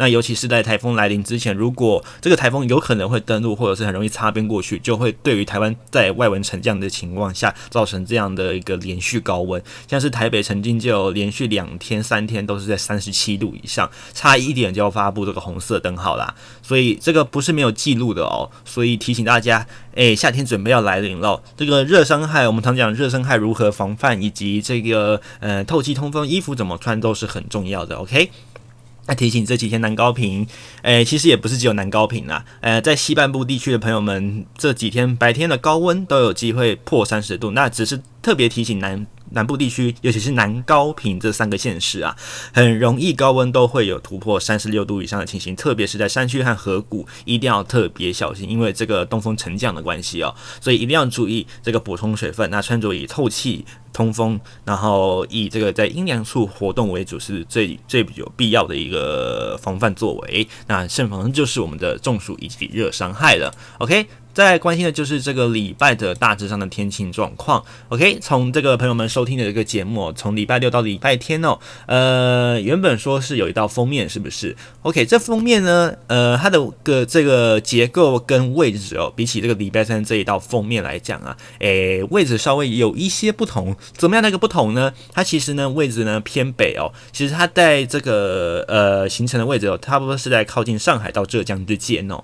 [0.03, 9.63] 那尤其是在台风来临之前，如果这个台风有可能会登陆，或者是很容易擦边过去，就会对于台湾在外围沉降的情况下，造成这样的一个连续高温。
[9.87, 16.35] 像是台北曾经就连续两天、三天都是在三十七度以上，差一点就要发布这个红色灯号啦。
[16.63, 18.51] 所以这个不是没有记录的哦。
[18.65, 21.41] 所以提醒大家，诶，夏天准备要来临了。
[21.57, 27.95] 这个热伤害，我们常讲热伤害如何防范，以及这个呃透气通风衣服怎么穿都是很重要的。
[27.95, 28.31] OK。
[29.07, 30.47] 那提醒这几天南高屏，
[30.83, 37.51] 诶、其实也不是只有南高屏啦，呃，在西半部地区的朋友们，这几天白天的高温都有机会破三十度。
[37.51, 42.17] 那只是特别提醒南南部地区，尤其是南高屏这三个县市啊，
[42.53, 52.49] 很容易高温都会有突破三十六度以上的情形，特别是在山区和河谷，一定要特别小心，因为这个东风沉降的关系哦，所以一定要注意这个补充水分。
[52.51, 53.65] 那穿着以透气。
[53.93, 60.49] 通风，然后以这个在阴凉处活动为主，是最最有必要的一个防范作为。
[60.67, 63.55] 那慎防就是我们的中暑以及热伤害了。
[63.81, 64.07] OK。
[64.35, 67.63] 再关心的就是这个礼拜的大致上的天气状况。
[67.89, 83.77] OK，从这个朋友们收听的这个节目，从礼拜六到礼拜天哦，呃，原本说是有一道封面，是不是？OK，这封面呢，呃，它的个这个结构跟位置哦，比起这个礼拜三这一道封面来讲啊，诶，位置稍微有一些不同。
[83.97, 84.93] 怎么样的一个不同呢？
[85.13, 92.23] 它其实呢，位置呢偏北哦，其实它在这个呃形成的位置哦，差不多是在靠近上海到浙江之间哦。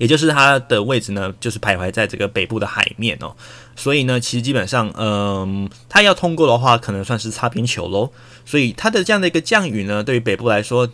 [0.00, 3.36] 也就是它的位置呢，就是徘徊在这个北部的海面哦，
[3.76, 8.10] 所以呢，其实基本上，嗯、它要通过的话，可能算是擦边球喽。
[8.46, 10.88] 所以它的这样的一个降雨呢，对于北部来说，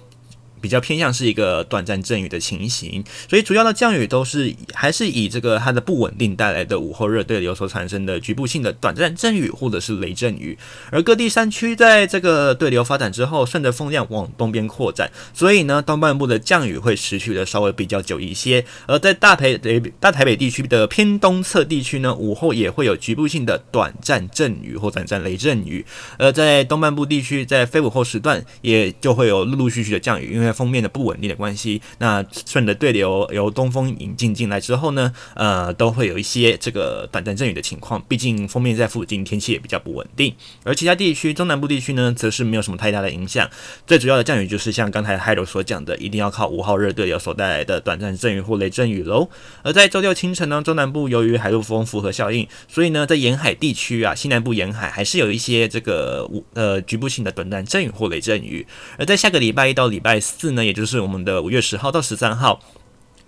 [0.61, 10.57] 比较偏向是一个短暂阵雨的情形，所以主要的降雨都是还是以这个它的不稳定带来的午后热对流所产生的局部性的短暂阵雨或者是雷阵雨，
[10.91, 25.85] 而各地山区在这个对流发展之后，顺着风量往东边扩展，所以呢，东半部的降雨会持续的稍微比较久一些，而在大台北大台北地区的偏东侧地区呢，午后也会有局部性的短暂阵雨或短暂雷阵雨，
[26.19, 38.01] 而在东半部地区在非午后时段也就会有陆陆续续的降雨，因为在锋面的不稳定的关系，那顺着对流由东风引进进来之后呢，呃，都会有一些这个短暂阵雨的情况。
[38.09, 40.33] 毕竟锋面在附近，天气也比较不稳定。
[40.63, 43.51] 而其他地区，中南部地区呢，则是没有什么太大的影响。
[43.87, 49.29] 最主要的降雨就是像刚才海流所讲的，一定要靠五号热对流所带来的短暂阵雨或雷阵雨喽。
[49.63, 58.67] 而在周六清晨呢，中南部由于海陆风复合效应，所以呢，在沿海地区啊，西南部沿海还是有一些这个呃局部性的短暂阵雨或雷阵雨。
[58.99, 60.36] 而在下个礼拜一到礼拜四。
[60.39, 62.61] 四呢，也就是我们的五月十号到十三号，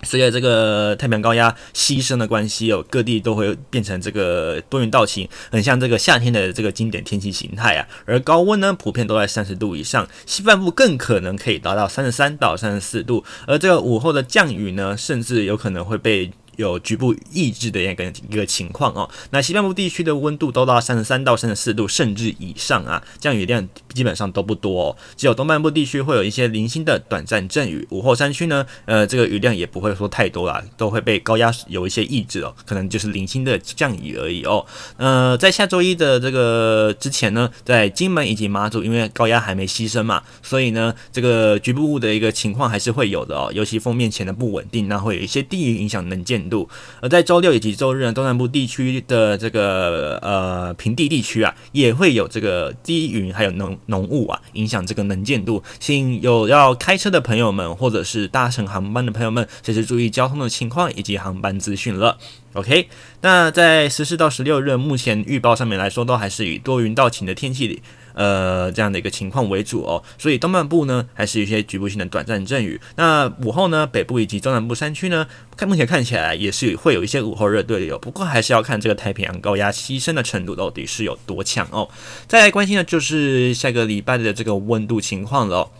[0.02, 7.88] 随着这个太平洋高压西伸的关系哦，各地都会变成这个多云到晴，很像这个夏天的这个经典天气形态啊。
[8.04, 13.24] 而高温呢，普遍都在三十度以上，西半部更可能可以达到三十三到三十四度。
[13.46, 16.30] 而这个午后的降雨呢，甚至有可能会被。
[16.58, 23.68] 有局部抑制的一个一个情况哦，那西半部地区的温度都到三十三到三十四度甚至以上啊，降雨量
[23.98, 34.64] 基本上都不多哦，只有东半部地区会有一些零星的短暂阵雨，午后山区呢，呃，这个雨量也不会说太多啦，都会被高压有一些抑制哦，可能就是零星的降雨而已哦。
[34.98, 46.68] 呃，在下周一的这个之前呢，在金门以及马祖，因为高压还没牺牲嘛，所以呢，这个局部的一个情况还是会有的哦，尤其锋面前的不稳定，那会有一些地域影响能见度，
[47.02, 55.62] 而在周六以及周日呢，东南部地区的这个呃平地地区啊，也会有这个低云还有浓浓雾啊，影响这个能见度。
[55.78, 62.16] 请有要开车的朋友们，或者是搭乘航班的朋友们，随时注意交通的情况以及航班资讯了。
[62.54, 62.88] OK，
[63.20, 67.82] 那在十四到十六日，目前预报上面来说，都还是以多云到晴的天气里。
[68.18, 72.80] 呃，这样的一个情况为主哦，所以东半部呢，还是有一些局部性的短暂阵雨。
[72.96, 75.24] 那午后呢，北部以及中南部山区呢，
[75.56, 81.88] 看目前看起来也是会有一些午后热对流，不过还是要看这个太平洋高压牺牲的程度到底是有多强哦。
[82.26, 85.70] 再来关心的就是下个礼拜的这个温度情况了。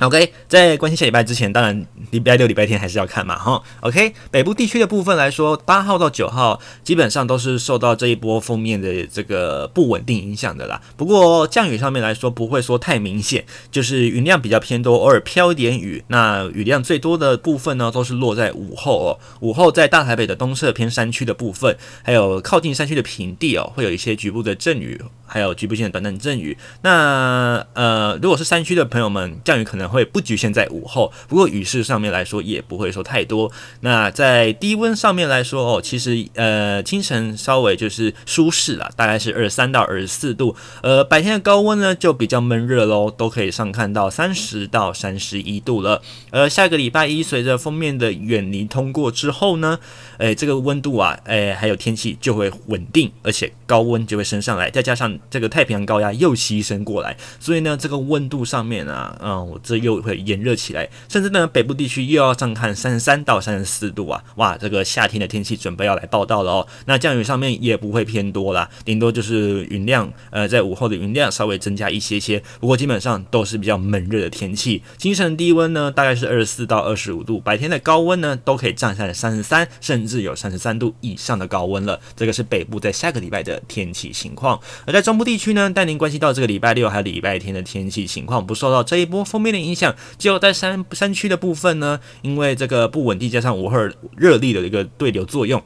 [0.00, 3.60] OK，在关心下礼拜之前，当然礼拜六、礼拜天还是要看嘛，哈。
[3.80, 10.80] OK，北部地区的部分来说，八号到九号基本上都是受到这一波锋面的这个不稳定影响的啦。
[10.96, 16.04] 不过降雨上面来说，不会说太明显，就是云量比较偏多，偶尔飘一点雨。
[16.06, 19.18] 那雨量最多的部分呢，都是落在午后哦。
[19.40, 26.56] 午后在大台北的东侧偏山区的部分，还有靠近山区的平地哦，会有一些局部的阵雨，还有局部性的短暂阵雨。
[26.82, 29.87] 那呃，如果是山区的朋友们，降雨可能。
[29.88, 33.50] 会不局限在午后，不过雨势上面来说也不会说太多。
[33.80, 40.54] 那在低温上面来说哦，其实呃清晨稍微就是舒适了，大概是二十三到二十四度。
[40.82, 46.02] 呃，白天的高温呢就比较闷热喽，都可以上看到三十到三十一度了。
[46.30, 49.78] 呃下个礼拜一随着锋面的远离通过之后呢，
[50.18, 59.77] 诶，这个温度啊，诶，还有天气就会稳定，而且高温就会升上来，再加上这个太平洋高压又西伸过来，所以呢，这个温度上面啊，嗯，我这。
[59.78, 66.66] 又会炎热起来，甚至呢北部地区又要上看三十三到三十四度啊，哇，这个夏天的天气准备要来报道了哦。
[66.86, 74.82] 那降雨上面也不会偏多啦，顶多就是云量，呃，在午后的云量稍微增加一些些，不过基本上都是比较闷热的天气。
[74.96, 82.00] 清晨低温呢大概是二十四到二十五度，白天的高温呢都可以降下来三十三，甚至有三十三度以上的高温了。
[82.16, 89.94] 这个是北部在下个礼拜的天气情况，而在中部地区呢，带您关系到这个礼拜六还有礼拜天的天气情况，不受到这一波锋面的影影响。
[90.18, 93.76] 只有在山山区的部分呢，因为这个不稳定加上午后
[94.16, 95.62] 热力的一个对流作用，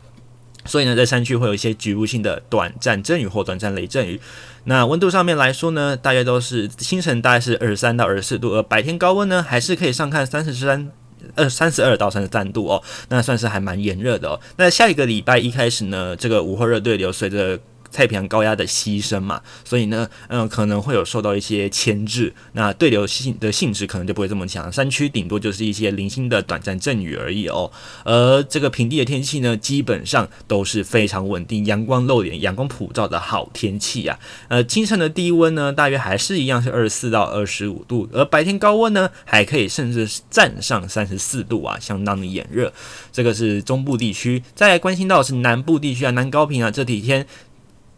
[0.65, 4.21] 所以呢，在山区会有一些局部性的短暂阵雨或短暂雷阵雨。
[4.65, 10.91] 那温度上面来说呢，大约都是清晨大概是二十三到二十四度，而白天高温呢还是可以上看三十三
[11.35, 14.41] 二三十二到三十三度哦，那算是还蛮炎热的哦。
[14.57, 17.59] 那下一个礼拜一开始呢，这个午后热对流随着
[17.93, 24.73] 太平洋高压的牺牲嘛，所以呢，嗯，可能会有受到一些牵制，那对流性的性质可能就不会这么强。
[24.73, 27.71] 山区顶多就是一些零星的短暂阵雨而已哦。
[28.05, 34.19] 而这个平地的天气呢，基本上都是非常稳定，阳光露脸、阳光普照的好天气啊。
[34.49, 42.73] 呃，清晨的低温呢，大约还是一样是二十四到二十五度，而白天高温呢，还可以甚至站上三十四度啊，相当的炎热。
[43.13, 47.27] 这个是中部地区，再来关心到是南部地区啊，南高屏啊，这几天。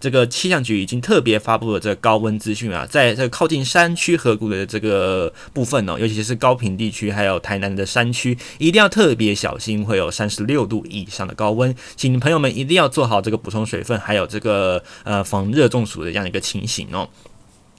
[0.04, 17.08] 这个气象局已经特别发布了这个高温资讯啊，在这个靠近山区河谷的这个部分呢、哦，尤其是高平地区，还有台南的山区，一定要特别小心，会有三十六度以上的高温，请朋友们一定要做好这个补充水分，还有这个呃防热中暑的这样一个情形哦。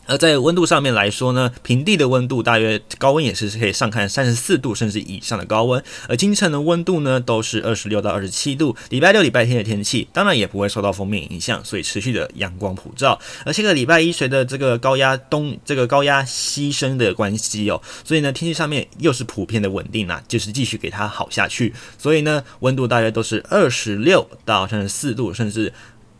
[0.07, 8.75] 而在温度上面来说呢，平地的温度大约高温也是可以上看三十四度甚至以上的高温，而京城的温度呢都是二十六到二十七度。
[8.89, 13.19] 礼拜六、礼拜天的天气当然也不会受到锋面影响，所以持续的阳光普照。
[13.45, 21.73] 而这个礼拜一随着这个高压东这个高压西升的关系哦，所以呢天气上面又是普遍的稳定啦，就是继续给它好下去。
[21.97, 25.73] 所以呢温度大约都是二十六到三十四度，甚至。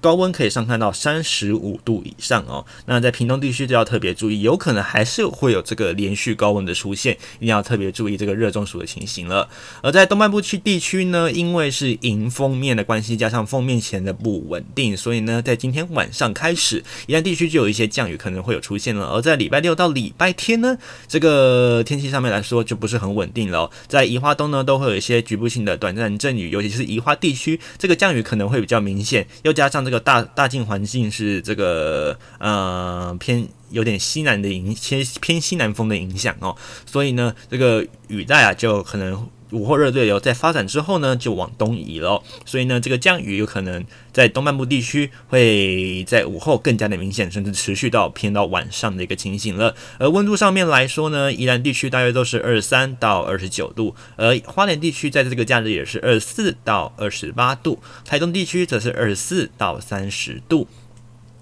[0.06, 9.50] 高温可以上看到三十五度以上哦，那在屏东地区就要特别注意，有可能还是会有这个连续高温的出现，一定要特别注意这个热中暑的情形了。
[9.82, 19.08] 而在东半部区地区呢，因为是迎风面的关系，加上风面前的不稳定，所以呢，在今天晚上开始，宜兰地区就有一些降雨可能会有出现了。
[19.08, 20.78] 而在礼拜六到礼拜天呢，
[21.08, 23.72] 这个天气上面来说就不是很稳定了。
[23.88, 29.95] 在宜花东呢，都会有一些局部性的短暂阵雨，尤其是宜花地区，这个降雨可能会比较明显，又加上这个。
[30.00, 39.30] 大大境环境是这个呃偏有点西南的影偏偏西南风的影响哦，所以呢，这个雨带啊就可能。
[39.56, 49.74] 午后热对流在发展之后呢，就往东移了，所以呢，这个降雨有可能在东半部地区会在午后更加的明显，甚至持续到偏到晚上的一个情形了。
[49.98, 60.68] 而温度上面来说呢，宜兰地区大约都是二十三到二十九度，而花莲地区在这个假日也是二十四到二十八度，台东地区则是二十四到三十度。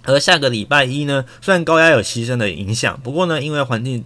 [0.03, 4.05] 而下个礼拜一呢，虽然高压有牺牲的影响，不过呢，因为环境。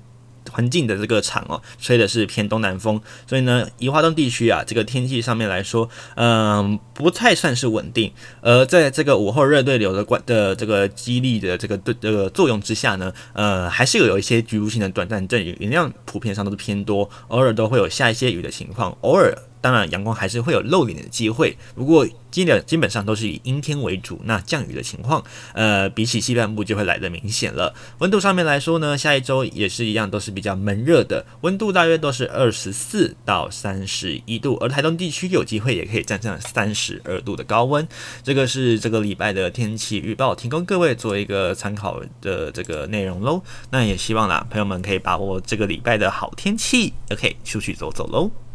[0.58, 8.12] 很近的这个场哦，吹的是偏东南风，所以呢，宜华东地区啊，这个天气上面来说，嗯，不太算是稳定。
[8.42, 19.38] 而在这个午后热对流的关的这个激励的这个对这个作用之下呢，呃，还是有有一些局部性的短暂阵雨，雨量普遍上都是偏多，偶尔都会有下一些雨的情况，偶尔。
[19.68, 24.22] 当然，阳光还是会有露脸的机会，不过今天基本上都是以阴天为主。
[24.24, 27.76] 那降雨的情况，呃，比起西半部就会来得明显了。
[27.98, 37.86] 温度上面来说呢，下一周也是一样，都是比较闷热的，温度大约都是二十四到三十一度，而台东地区有机会也可以站上三十二度的高温。
[38.24, 43.44] 这个是这个礼拜的天气预报，提供各位做一个参考的这个内容喽。
[43.72, 48.47] 那也希望啦，朋友们可以把握这个礼拜的好天气，OK，出去走走喽。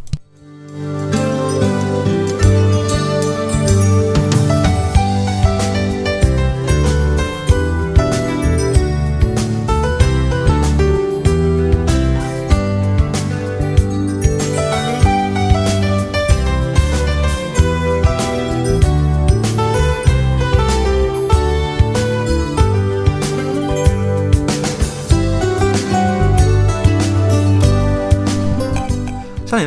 [0.72, 1.21] 上礼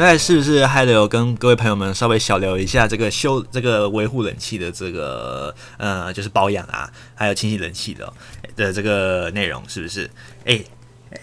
[0.06, 8.14] 在是不是还得有跟各位朋友们稍微小聊一下这个修这个维护冷气的这个呃就是保养啊，还有清洗冷气的
[8.56, 10.08] 的这个内容是不是？
[10.46, 10.64] 哎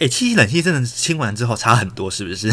[0.00, 2.50] 哎，清洗冷气真的清完之后差很多，是不是？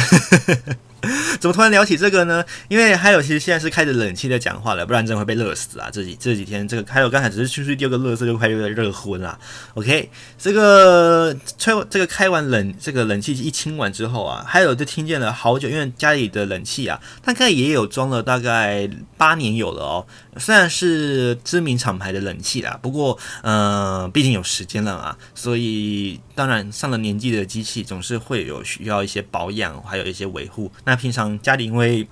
[1.40, 2.44] 怎么突然聊起这个呢？
[2.68, 5.90] 因为还有其实现在是开着冷气在讲话了，不然真的会被热死啊！
[5.92, 9.40] 这几这几天这个还有刚才只是出去丢个垃圾就快有点热昏了。
[9.76, 20.06] OK，这个吹这个开完冷这个冷气一清完之后啊，还有就听见了好久，因为家里的冷气啊，大概也有装了大概八年有了哦。
[20.38, 30.72] 虽然是知名厂牌的冷气啦，不过呃，毕竟有时间了啊，所以当然上了年纪的机器总是会有需要一些保养，还有一些维护。
[30.86, 32.08] 那平常家里因为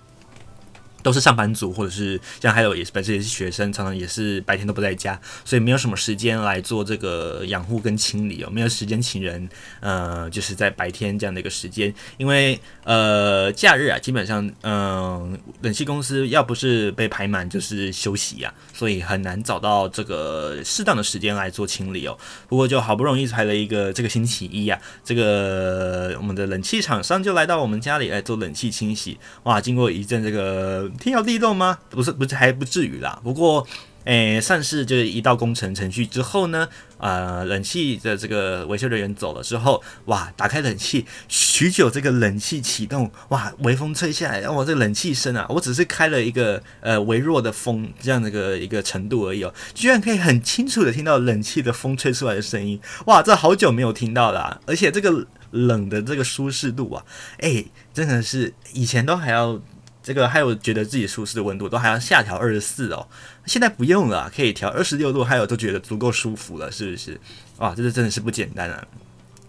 [1.07, 9.47] 都是上班族，或者是像还有也是本身也是学生，常常也是白天都不在家，所以没有什么时间来做这个养护跟清理哦，没有时间请人，
[9.79, 22.17] 呃，就是在白天这样的一个时间，因为呃假日啊，基本上嗯、冷气公司要不是被排满，就是休息呀、所以很难找到这个适当的时间来做清理哦。
[22.49, 30.91] 不过就好不容易排了一个这个星期一啊，这个我们的冷气厂商就来到我们家里来做冷气清洗，哇，经过一阵这个。
[30.97, 31.77] 天摇地动吗？
[31.89, 33.19] 不是，不是，还不至于啦。
[33.23, 33.65] 不过，
[34.05, 36.67] 诶、欸，算是就是一道工程程序之后呢，
[36.97, 57.03] 呃，冷气的这个维修人员走了之后，哇，打开冷气，许久这个冷气启动，哇，微风吹下来，哇，这冷气声啊，我只是开了一个呃微弱的风，这样的一个一个程度而已哦，居然可以很清楚的听到冷气的风吹出来的声音，哇，这好久没有听到了，而且这个冷的这个舒适度啊，
[57.39, 59.59] 诶、真的是以前都还要。
[60.07, 63.05] 这个还有觉得自己舒适的温度都还要下调二十四哦，
[63.45, 67.19] 现在不用了，可以调二十六度，还有都觉得足够舒服了，是不是？
[67.57, 68.87] 哇，这是真的是不简单啊！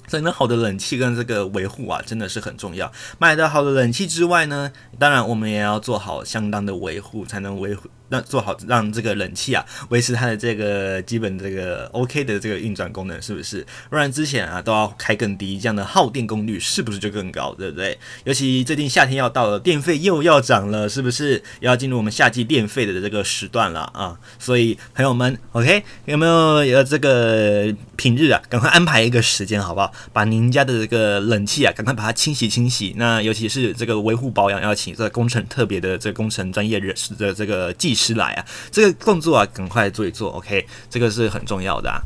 [0.08, 2.90] 所以呢，好的冷气跟这个维护啊，真的是很重要。
[3.20, 7.88] 买到好的冷气之外呢，当然我们也要做好相当的维护，才能维护。
[8.08, 13.66] 那做好让这个冷气啊维持它的这个基本这个 OK 的这个运转功能，是不是？
[13.90, 17.98] 不然之前啊都要开更低，这样的耗电功率是不是就更高，对不对？
[18.24, 21.42] 尤其最近夏天要到了，电费又要涨了，是不是？
[21.60, 24.18] 要进入我们夏季电费的这个时段了啊！
[24.38, 29.92] 所以朋友们，OK，有没有有这个平日啊，赶快安排一个时间好不好？
[30.14, 32.94] 把您家的这个冷气啊，赶快把它清洗清洗。
[32.96, 37.97] 那尤其是这个维护保养，要请这个工程特别的这个工程专业人士的这个技。
[37.98, 42.00] 师来啊，这个动作啊，赶快做一做，OK，这个是很重要的啊。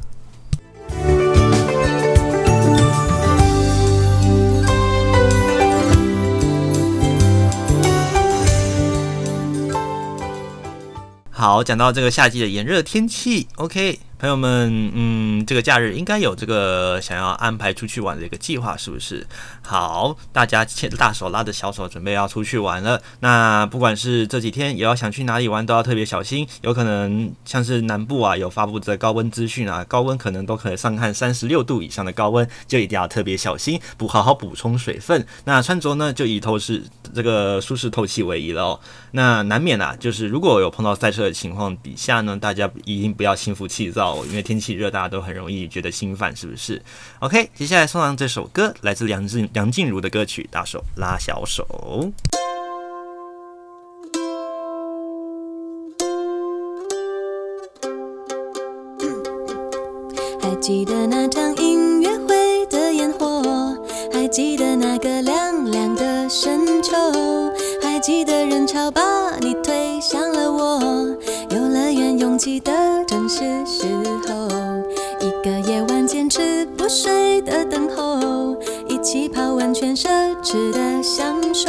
[11.30, 13.98] 好，讲到这个夏季的炎热天气，OK。
[14.22, 19.26] 朋友们，嗯，这个假日应该有这个想要安排出去玩的一个计划，是不是？
[19.62, 23.02] 好，大家牵大手拉着小手，准备要出去玩了。
[23.18, 26.46] 那不管是这几天也要想去哪里玩，都要特别小心。
[26.60, 35.26] 有可能像是南部啊，有发布的高温资讯啊，高温可能都可以上看三十六度以上的高温，就一定要特别小心，补好好补充水分。
[35.46, 38.80] 那穿着呢，就以透视这个舒适透气为宜了哦。
[39.10, 44.11] 那难免啊，就是如果有碰到赛车的情况底下呢，大家一定不要心浮气躁。
[44.26, 46.80] 因为天气热，大家都很容易觉得心烦，是不是
[47.20, 51.66] ？OK，接下来送上这首歌，来自梁静梁静茹的歌曲《大手拉小手》。
[60.40, 63.42] 还记得那场音乐会的烟火，
[64.12, 66.92] 还记得那个凉凉的深秋，
[67.82, 69.00] 还记得人潮把
[69.40, 71.16] 你推向了我，
[72.22, 72.72] 拥挤的
[73.04, 73.82] 正是时
[74.28, 74.48] 候，
[75.18, 78.56] 一个夜晚坚持不睡的等候，
[78.86, 80.08] 一起泡温泉奢
[80.40, 81.68] 侈的享受，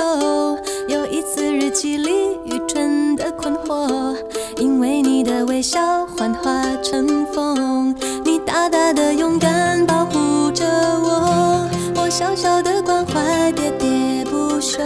[0.87, 4.15] 有一次日记里愚蠢的困惑，
[4.57, 10.65] 因为你的微笑幻化成风，你大大的勇敢保护着
[11.01, 14.77] 我，我小小的关怀喋喋不休，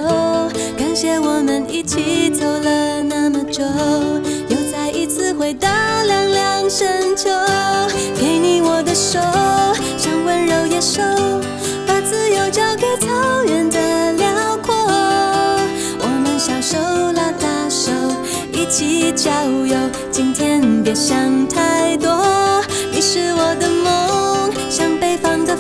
[0.78, 3.65] 感谢我们一起走了那么久。
[5.47, 5.69] 回到
[6.03, 7.29] 凉凉深秋，
[8.19, 9.17] 给你我的手，
[9.97, 11.01] 像温柔野兽，
[11.87, 14.75] 把自由交给草原的辽阔。
[16.01, 16.77] 我们小手
[17.13, 17.93] 拉大手，
[18.51, 19.31] 一起郊
[19.65, 19.77] 游。
[20.11, 25.55] 今天别想太多，你是我的梦，像北方的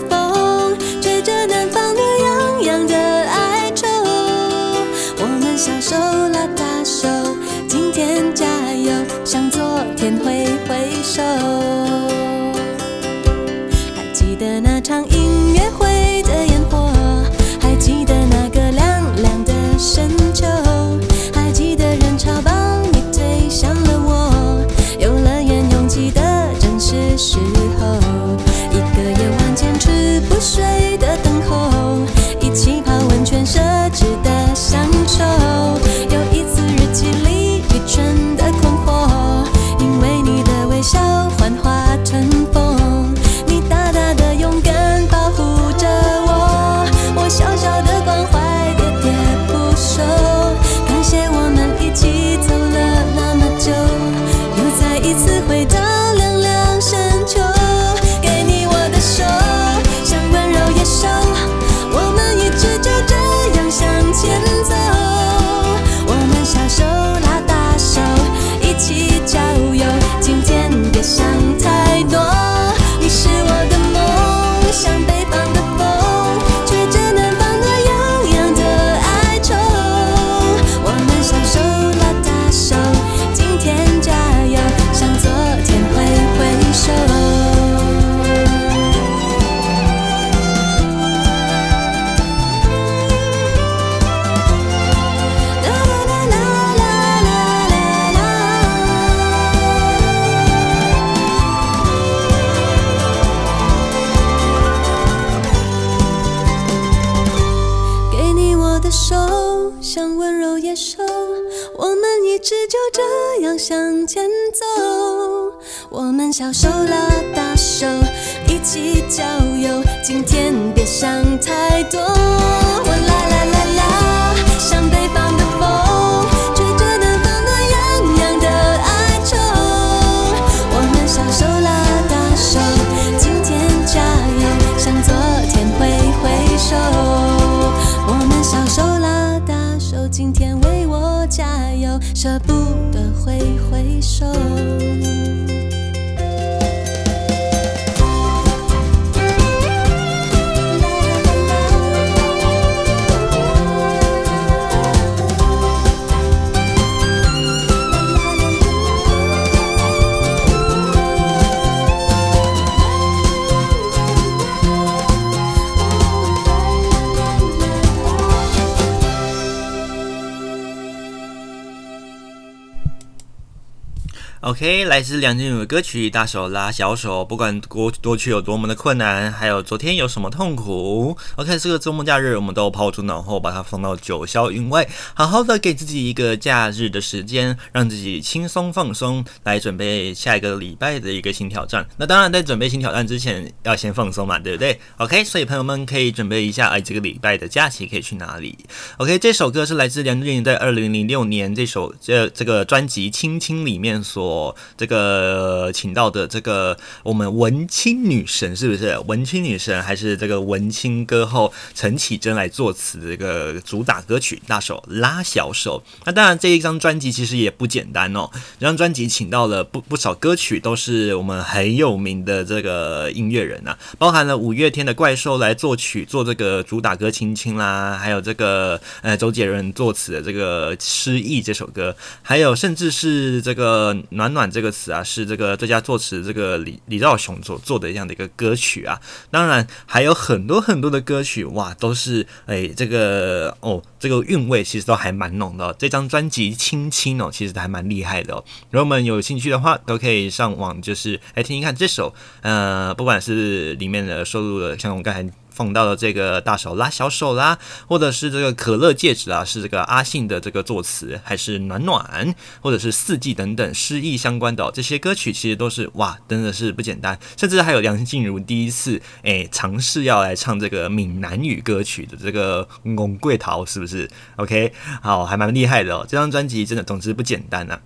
[174.57, 191.87] OK，来自梁静茹的歌曲《大手拉小手》，不管过过去有多么的困难，还有昨天有什么痛苦，OK，这个周末假日我们都抛诸脑后，把它放到九霄云外，好好的给自己一个假日的时间，让自己轻松放松，来准备下一个礼拜的一个新挑战。
[191.95, 198.57] 那当然，在准备新挑战之前，要先放松嘛，对不对？OK，所以朋友们可以准备一下，哎，这个礼拜的假期可以去哪里
[198.97, 204.46] ？OK，这首歌是来自梁静茹在二零零六年这首这这个专辑《亲亲》里面所。
[204.77, 209.81] 这个请到的这个我们文青女神是不是文青女神？
[209.81, 215.81] 还是这个文青歌后陈绮贞来作词的这个主打歌曲《大手拉小手》。
[216.05, 218.29] 那当然这一张专辑其实也不简单哦，
[218.59, 234.27] 这张专辑请到了不不少歌曲，都是我们很有名的这个音乐人啊，包含了五月天的怪兽来作曲做这个主打歌《亲亲》啦，还有这个呃周杰伦作词的这个《失忆》这首歌，还有甚至是这个暖。
[234.27, 239.01] 暖暖这个词啊，是这个最佳作词这个李李兆雄所做的这样的一个歌曲啊。
[239.29, 245.75] 当然还有很多很多的歌曲哇，都是哎这个哦，这个韵味其实都还蛮浓的。
[245.77, 248.45] 这张专辑《亲亲》哦，其实还蛮厉害的哦。
[248.69, 255.27] 如果我们有兴趣的话，都可以上网就是来听听看这首呃，不管是里面的收录的，像我刚才。
[255.57, 267.17] 放到了这个大手拉小手啦，或者是这个可乐戒指啊，是这个阿信的这个作词，还是暖暖，或者是四季等等诗意相关的、哦、这些歌曲，其实都是哇，真的是不简单。
[267.35, 276.05] 甚至还有梁静茹第一次诶尝试要来唱这个闽南语歌曲的这个《戆贵桃》，是不是？OK，好，还蛮厉害的哦。
[276.07, 277.79] 这张专辑真的总之不简单呐、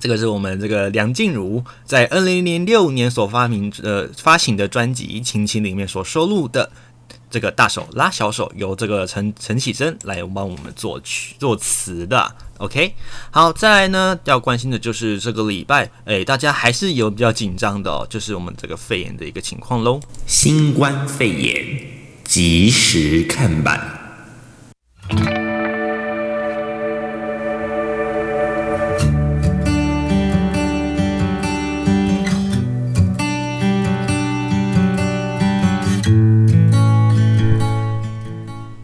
[0.00, 6.70] 这个是我们这个梁静茹在二零零六年所发明呃发行的专辑《亲情》里面所收录的。
[7.30, 12.94] 这个大手拉小手，由这个陈陈启贞来帮我们作曲作词的，OK。
[13.30, 20.00] 好，再来呢，要关心的就是这个礼拜，哎，大家还是有比较紧张的，就是我们这个肺炎的一个情况喽。
[20.26, 21.80] 新冠肺炎
[22.24, 25.47] 及时看板。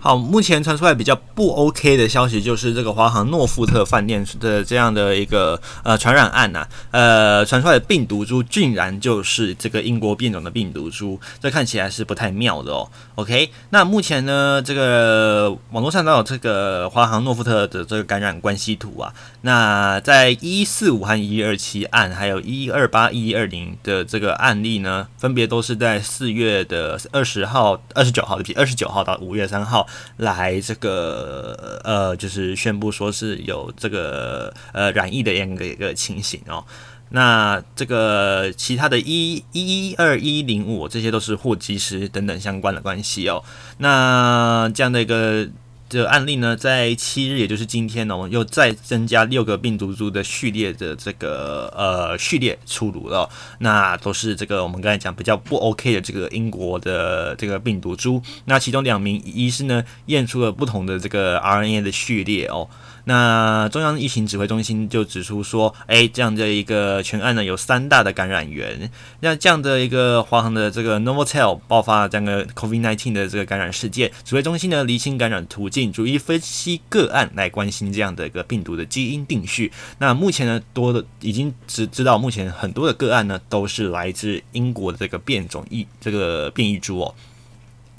[0.05, 12.87] 好，目前传出来比较不 OK 的消息，就是这个华航诺富特饭店的这样的一个呃传染案呐、呃传出来的病毒株竟然就是这个英国变种的病毒株，这看起来是不太妙的哦。
[13.15, 29.89] OK，那目前呢，这个网络上都有这个华航诺富特的这个感染关系图啊，那在一四五和一二七案，还有一二八一二零的这个案例呢，分别都是在四月的二十号、二十九号的，二十九号到五月三号。
[30.19, 36.65] 来这个呃，就是宣布说是有这个呃染疫的这样个一个情形哦。
[37.11, 43.43] 那这个其他的一一二一零五这些都是货机师等等相关的关系哦。
[43.79, 45.49] 那这样的一个。
[45.95, 53.31] 这个案例呢，在七日，也就是今天呢，我们又再增加六个病毒株的序列的这个呃序列出炉了。
[53.61, 58.21] 那都是这个我们刚才讲比较不 OK 的这个英国的这个病毒株。
[58.47, 62.69] 那其中两名医师呢，验出了不同的这个 RNA 的序列哦。
[63.05, 68.91] 那中央疫情指挥中心就指出说，哎，这样的一个全案呢，有三大的感染源。
[69.21, 79.71] 那这样的一个华航的这个 Novotel 爆发这样的 COVID-19 的这个感染事件，指挥中心呢，厘清感染途径，逐一分析个案来关心这样的一个病毒的基因定序。
[79.99, 87.15] 那目前呢，多的已经知知道，目前很多的个案呢，都是来自英国的这个变种疫这个变异株哦。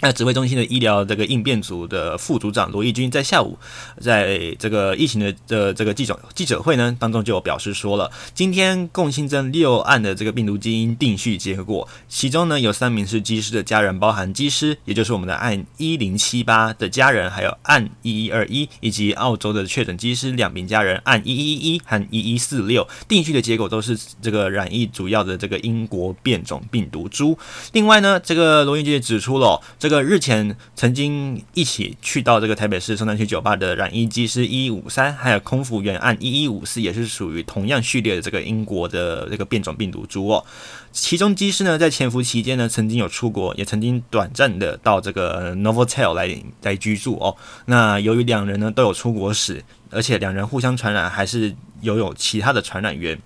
[0.02, 3.58] 那指挥中心的医疗这个应变组的副组长罗义军在下午
[4.00, 27.38] 在这个疫情的的这个记者记者会呢当中就表示说了，今天共新增六案的这个病毒基因定序结果，其中呢有三名是机师的家人，包含机师，也就是我们的案一零七八的家人，还有案一一二一以及澳洲的确诊机师两名家人，案一一一和一一四六定序的结果都是这个染疫主要的这个英国变种病毒株。
[27.72, 30.06] 另外呢，这个罗义军也指出了这个。
[30.06, 40.46] 日前曾经一起去到这个台北市松山区酒吧的染疫机师一一五三，还有空服员案一一五四，也是属于同样序列的这个英国的这个变种病毒株哦。
[40.92, 47.36] 其中机师呢，在潜伏期间呢，曾经有出国，也曾经短暂的到这个 Novotel 来来居住哦。
[47.66, 53.20] 那由于两人呢都有出国史，而且两人互相传染，还是有有其他的传染源，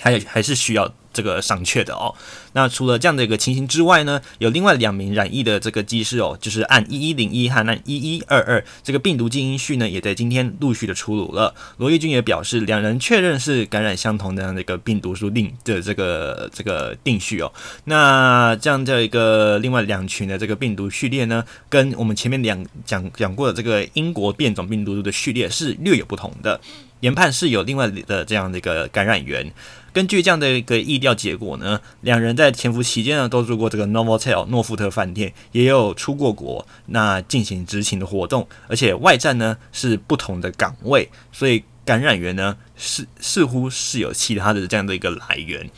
[0.00, 0.92] 还有还是需要。
[1.12, 2.14] 这个商榷的哦。
[2.52, 11.52] 那除了这样的一个情形之外呢，有另外两名染疫的这个机师哦，就是按一一零一和按一一二二，这个病毒基因序呢，也在今天陆续的出炉了。
[11.78, 17.52] 罗毅军也表示，两人确认是感染相同的那个病毒株定的这个这个定序哦。
[17.86, 26.60] 那这样的一个另外两群的这个病毒序列呢，跟我们前面两讲讲过的这个英国变种病毒的序列是略有不同的，
[27.00, 29.52] 研判是有另外的这样的一个感染源。
[29.92, 45.68] 根据这样的一个意调结果呢，两人在潜伏期间呢都住过这个 Novotel 诺富特饭店，也有出过国，那进行执勤的活动，而且外站呢是不同的岗位，所以感染源呢是似乎是有其他的这样的一个来源。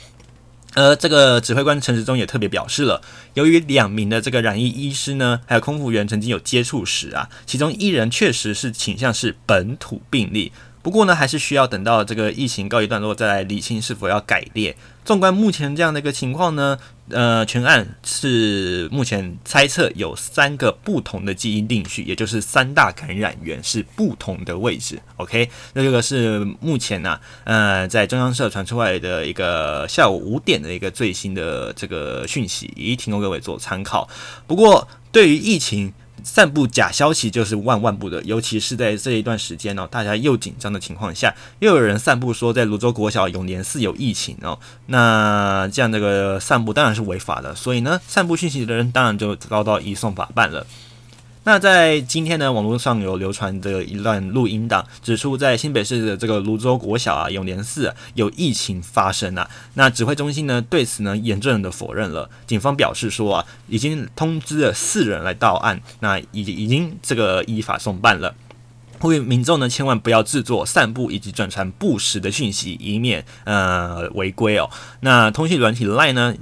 [0.74, 3.00] 而这个指挥官陈时中也特别表示了，
[3.32, 10.52] 由于两名的这个染疫医师呢，还有空服员曾经有接触史啊，其中一人确实是倾向是本土病例。
[10.82, 14.76] 不过呢，还是需要等到这个疫情告一段落再来理清是否要改列。
[15.04, 16.78] 纵观目前这样的一个情况呢，
[17.08, 25.00] 呃，全案是目前猜测有三个不同的基因定序，也就是三大感染源是不同的位置。
[25.16, 32.66] OK，那这个是目前呢、呃，在中央社传出来的一个下午五点的一个最新的这个讯息，
[32.96, 34.08] 提供各位做参考。
[34.46, 35.92] 不过对于疫情，
[36.24, 50.66] 散布假消息就是万万不得，尤其是在这一段时间哦，大家又紧张的情况下，又有人散布说在泸州国小永年寺有疫情哦，那这样这个散布当然是违法的，所以呢，散布讯息的人当然就遭到移送法办了。
[51.44, 59.50] 那在今天呢，网络上有流传的一段录音档，指出在新北市的这个芦洲国小啊、永联寺，有疫情发生啊。
[59.74, 62.30] 那指挥中心呢对此呢严正的否认了。
[62.46, 68.32] 警方表示说啊，已经通知了四人来到案，那已已经这个依法送办了。
[69.00, 74.70] 呼吁民众呢千万不要制作、散布以及转传不实的讯息，以免呃违规哦。
[75.00, 76.34] 那通讯软体 LINE 呢？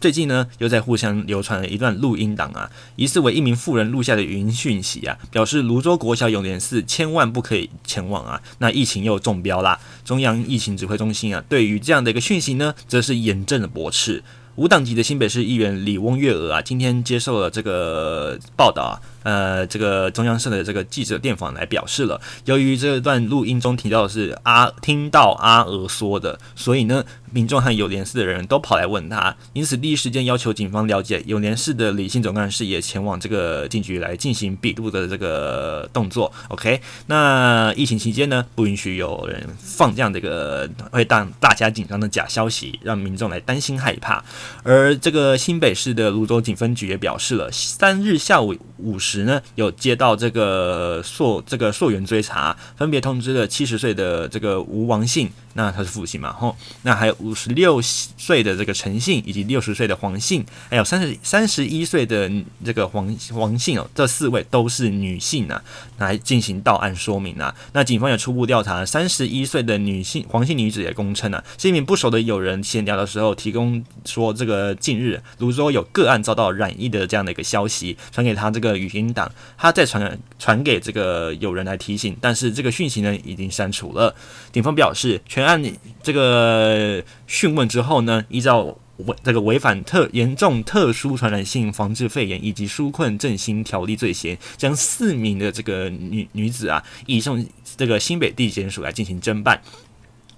[0.00, 8.40] 最近呢，又在互相流传了一段录音档啊，疑似为一名妇人录下的语音讯息啊，表示泸州国小永联寺千万不可以前往啊。
[8.58, 14.22] 那疫情又中标啦，中央疫情指挥中心啊，对于这样的一个讯息呢，则是严正的驳斥。
[14.54, 18.94] 无党籍的新北市议员李翁月娥啊，今天接受了这个报道啊。
[19.22, 31.22] 呃，这个中央社的这个记者电访来表示了，由于这段录音中提到的是阿听到阿娥说的，所以呢，民众和有联系的人都跑来问他，因此第一时间要求警方了解。
[31.26, 36.32] 有联系的李姓总干事也前往这个警局来进行笔录的这个动作。
[36.48, 44.24] OK，那疫情期间呢，不允许有人放这样的一个会让大家紧张的假消息，让民众来担心害怕。
[44.62, 49.07] 而这个新北市的泸州警分局也表示了，三日下午五时。
[49.08, 62.30] 时呢，有接到这个溯这个溯源追查，分别通知了七十岁的这个吴王信，那他是父亲嘛，吼，那还有五十六岁的这个陈姓，以及六十岁的黄姓，还有三十三十一岁的
[62.64, 65.60] 这个黄黄姓哦，这四位都是女性啊，
[65.98, 67.52] 来进行到案说明啊。
[67.72, 79.08] 那警方也初步调查，三十一岁的女性黄姓女子也供称啊，是一名不熟的友人闲聊的时候提供说，这个近日泸州有个案遭到染疫的这样的一个消息，传给他这个语音。
[79.12, 84.14] 档，他再传传给这个友人来提醒，但是这个讯息呢已经删除了。
[84.52, 85.62] 警方表示，全案
[86.02, 97.46] 这个讯问之后呢，依照违这个违反特严重特殊传染性防治肺炎以及纾困振兴条例罪嫌，将四名的这个女女子啊移送
[97.76, 99.62] 这个新北地检署来进行侦办。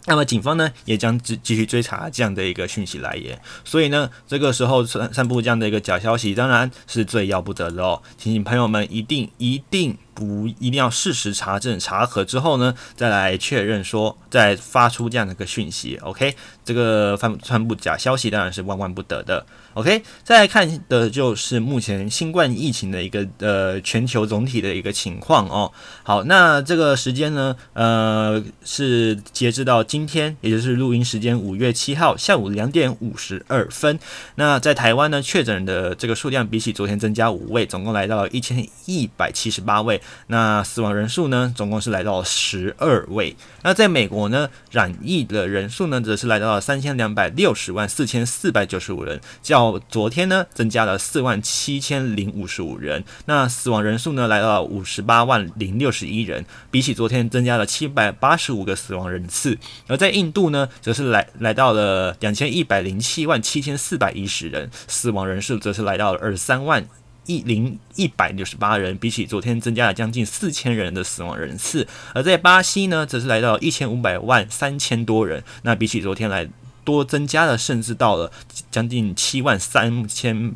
[0.06, 8.02] 那么警方呢，也将继继续追查这样的一个讯息来源，所以呢，这个时候散散布这样的一个假消息，当然是最要不得的哦。
[8.18, 15.96] 提醒朋友们一定一定不一定要事实查证查核之后呢，再来确认说，再发出这样的一个讯息。
[15.98, 16.34] OK，
[16.70, 19.44] 这个传传播假消息当然是万万不得的。
[19.74, 25.72] OK，再来看的就是目前新冠疫情的一个呃全球总体的一个情况哦。
[26.04, 33.98] 好，那这个时间呢，呃，是截止到今天，也就是录音时间五月七号下午两点五十二分。
[34.36, 40.00] 那在台湾呢，确诊的这个数量比起昨天增加五位，总共来到了一千一百七十八位。
[40.28, 43.36] 那死亡人数呢，总共是来到了十二位。
[43.62, 59.56] 那在美国呢，染疫的人数呢，则是来到了了三千两百六十万四千四百九十五人，较昨天呢，增加了四万七千零五十五人，那死亡人数呢，来到五十八万零六十一人，比起昨天增加了七百八十五个死亡人次。
[59.86, 66.86] 而在印度呢，则是来来到了两千一百零七万七千四百一十人，死亡人数则是来到了二十三万
[67.30, 71.86] 一零一百六十八人，比起昨天增加了将近四千人的死亡人次。
[72.14, 76.48] 而在巴西呢，则是来到一千五百万三千多人，那比起昨天来。
[76.82, 78.32] 多增加了，甚至到了
[78.70, 80.54] 将近七万三千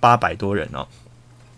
[0.00, 0.88] 八百多人哦。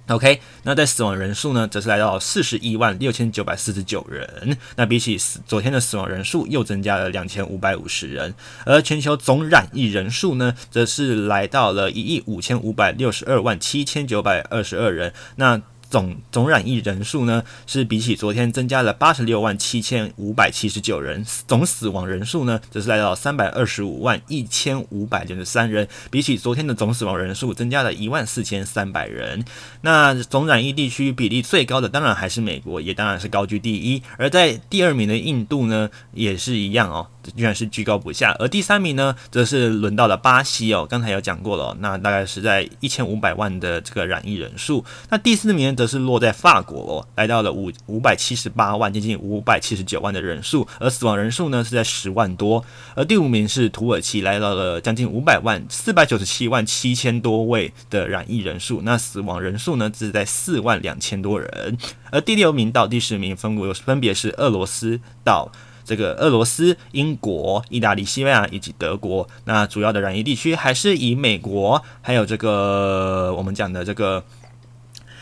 [0.09, 4.57] OK，那在死亡人数呢，则是来到四十一万六千九百四十九人。
[4.77, 8.33] 那比起死昨天的死亡人数，又增加了两千五百五十人。
[8.65, 15.13] 而全球总染疫人数呢，则是来到了一亿五千五百六十二万七千九百二十二人。
[15.35, 15.61] 那
[15.91, 29.45] 总总染疫人数呢，是比起昨天增加了八十六万七千五百七十九人，总死亡人数呢，则是来到三百二十五万一千五百九十三人，比起昨天的总死亡人数增加了一万四千三百人。
[29.83, 34.03] 那总染疫地区比例最高的当然还是美国，也当然是高居第一。
[34.17, 37.09] 而在第二名的印度呢，也是一样哦。
[37.33, 40.87] 居然是居高不下，而第三名呢，则是轮到了巴西哦。
[40.89, 44.85] 刚才有讲过了，那大概是在一千五百万的这个染疫人数。
[45.11, 52.65] 那第四名则是落在法国哦，来到了五五百七十八万，接近五百七十九万的人数，而死亡人数呢是在十万多。
[52.95, 61.79] 而第五名是土耳其，来到了将近五百万，四百九十七万七千多位的染疫人数，那死亡人数呢只是在四万两千多人。
[62.11, 65.51] 而第六名到第十名分别分别是俄罗斯到。
[65.87, 74.25] 这个俄罗斯、英国、意大利、西班牙以及德国，那主要的染疫地区还是以美国，还有这个我们讲的这个，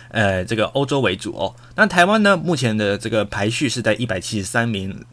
[0.08, 1.54] 呃，这个欧洲为主哦。
[1.76, 5.04] 那台湾呢，目前的这个排序是在一百七十三名。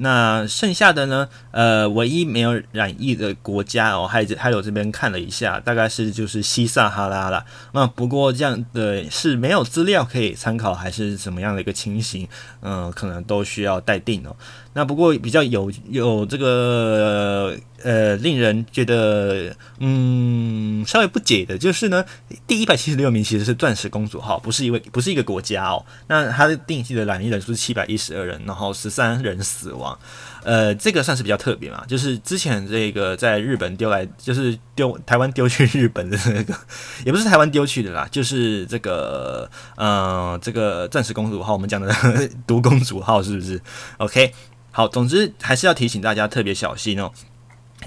[0.00, 1.28] 那剩下的呢？
[1.50, 7.44] 呃，唯一没有染疫的国家哦，还还有这边看了一下，大概是就是西撒哈拉了。
[7.72, 12.28] 那不过这样的是没有资料可以参考，还是什么样的一个情形？
[12.62, 14.36] 嗯、可能都需要待定哦。
[14.78, 22.04] 那不过比较有有这个呃，令人觉得嗯稍微不解的就是呢，
[22.46, 25.84] 第一百七十六名其实是钻石公主号，不是一位不是一个国家哦。
[26.06, 29.98] 那它的定期的染疫人数是七百一十二人，然后十三人死亡。
[30.44, 36.54] 呃，这个算是比较特别嘛，就是之前这个在日本丢来，就是丢台湾丢去日本的那个，
[37.04, 41.92] 也不是台湾丢去的啦，就是这个嗯这个钻石公主号，我们讲的
[42.46, 43.60] 毒公主号是不是
[43.98, 44.32] ？OK。
[44.70, 47.10] 好，总之还是要提醒大家特别小心哦。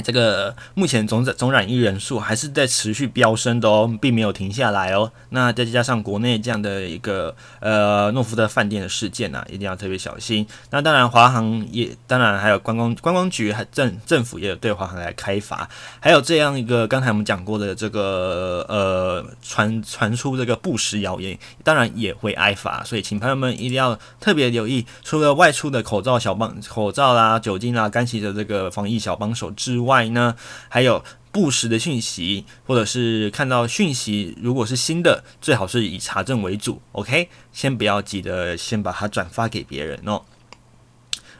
[0.04, 5.12] 这个目前总总染疫人数还是在持续飙升的哦，并没有停下来哦。
[5.30, 10.48] 那再加上国内这样的一个呃诺福特饭店的事件啊，一定要特别小心。
[10.70, 15.70] 那当然，华航也当然还有观光观光局还政政府也有对华航来开罚，
[16.00, 22.82] 还有这样一个刚才我们讲过的这个呃传传出这个不实谣言，当然也会挨罚。
[22.86, 30.36] 所以请朋友们一定要特别留意，除了外出的口罩小帮口罩啦、酒精啦、干洗的这个防疫小帮手之外，呢，
[30.69, 36.82] 还有不实的讯息，或者是看到讯息，如果是新的，最好是以查证为主。
[36.93, 40.21] OK，先不要急着先把它转发给别人哦。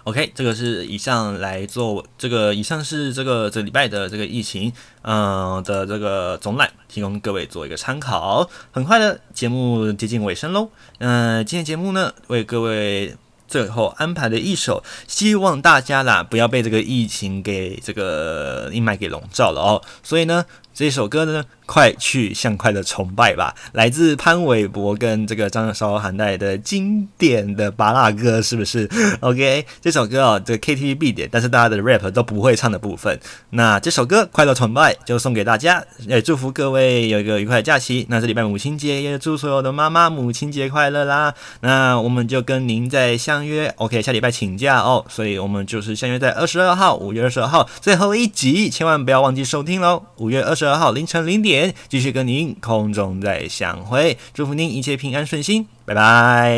[0.05, 4.73] OK，这个是以上来做这个，以上是这个这礼拜的这个疫情，
[5.03, 8.49] 嗯、的这个总览，提供各位做一个参考。
[8.71, 10.69] 很快的节目接近尾声喽，
[10.99, 13.15] 嗯、今天节目呢为各位。
[13.52, 19.82] 最后安排的一首，希望大家啦不要被这个疫情给这个阴霾给笼罩了哦。
[20.02, 21.43] 所以呢，这首歌呢。
[21.67, 23.55] 快去向快乐崇拜吧！
[23.72, 28.89] 来自潘玮柏跟这个张韶涵带的经典的芭乐歌，是不是？
[29.22, 33.17] OK，这首歌哦，这个 KTV 必点，但是大家的 rap 都不会唱的部分。
[33.51, 38.05] 那这首歌《快乐崇拜》就送给大家，也祝福各位有一个愉快的假期。
[38.09, 41.34] 那这礼拜母亲节，也祝所有的妈妈母亲节快乐啦！
[41.61, 50.03] 那我们就跟您再相约，OK，下礼拜请假哦，所以我们就是相约在二十二号，五月二十二号最后一集，千万不要忘记收听喽！
[50.17, 50.61] 五月二十。
[50.62, 54.20] 十二号凌晨零点，继续跟您空中再相会。
[54.32, 56.55] 祝福您一切平安顺心，拜拜。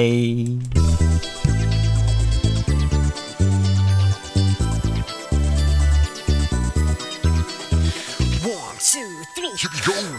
[8.42, 9.00] One two
[9.38, 9.56] three，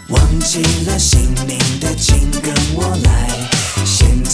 [0.08, 3.53] 忘记了姓名的，请跟我来。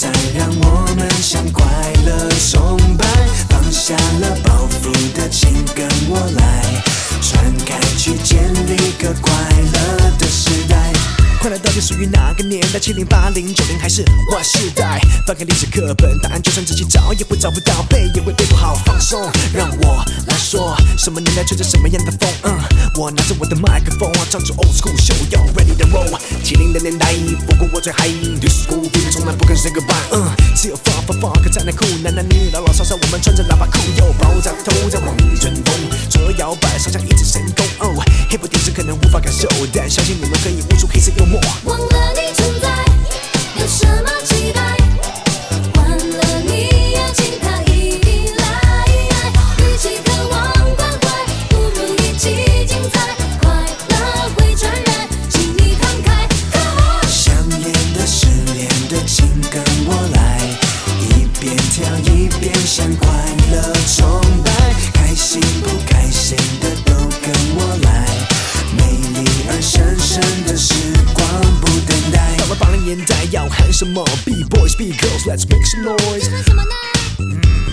[0.01, 1.63] 再让我们向快
[2.07, 3.05] 乐崇拜。
[3.51, 6.83] 放下了包袱的，请跟我来。
[7.21, 11.00] 传开去，建立个快乐的时代。
[11.41, 12.79] 快乐到底属于哪个年代？
[12.79, 15.01] 七零八零九零还是 Y 世代？
[15.27, 18.75] 翻开历史课本，答案就算自己找也会找不到，背也会背不好。
[18.85, 19.19] 放松，
[19.55, 22.29] 让我来说，什么年代吹着什么样的风？
[22.43, 22.61] 嗯。
[22.97, 26.13] 我拿着我的麦克风，唱着 old school show yo ready to roll。
[26.45, 27.15] 七零的年代，
[27.47, 28.07] 不过我最嗨。
[28.39, 30.13] Disco baby 从来不肯 say goodbye。
[30.13, 35.75] 嗯，只有 funk funk funk 才能酷，男男女女老老少少，我们穿着喇叭裤，yo 爆炸头在望春风，
[36.11, 37.65] 左右摇摆，上下一指神功。
[37.79, 41.30] 哦，hip hop 电视可能无法感受，但相信你们可以悟出黑色幽默。
[41.65, 42.69] 忘了你存在，
[43.61, 44.77] 有什么期待？
[73.81, 74.05] some more.
[74.27, 77.70] B-boys, B-girls, let's make some noise.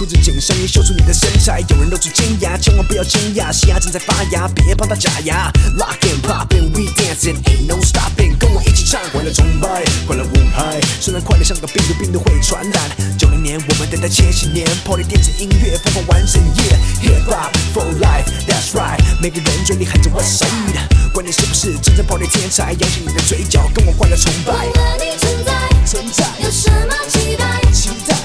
[0.00, 1.60] 紧裤子紧上衣，秀出你的身材。
[1.68, 5.52] 有人露出尖牙，千万不要惊讶，嘻哈正在发芽，别帮它假牙。
[5.76, 8.34] Lock and pop and we dancing, ain't no stopping。
[8.38, 10.80] 跟我一起唱，快乐崇拜，快乐无害。
[11.00, 12.90] 虽然快乐像个病毒，病毒会传染。
[13.18, 16.78] 九零年，我们等待千禧年，Party 电子音乐疯狂完整夜。
[17.02, 18.98] Hip hop for life, that's right。
[19.20, 21.12] 每个人嘴里喊着 What's up。
[21.12, 24.52] 管你是不是真正 party 天才，扬起你的嘴角，跟我快乐崇拜。
[24.54, 25.52] 忘了你存在，
[25.84, 27.60] 存在，有什么期待？
[27.70, 28.16] 期待。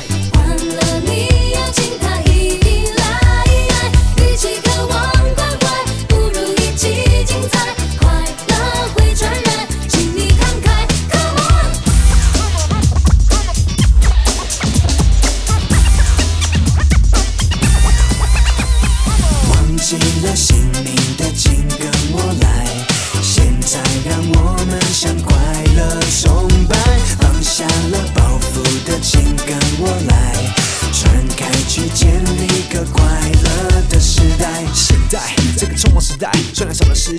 [1.76, 2.15] 心态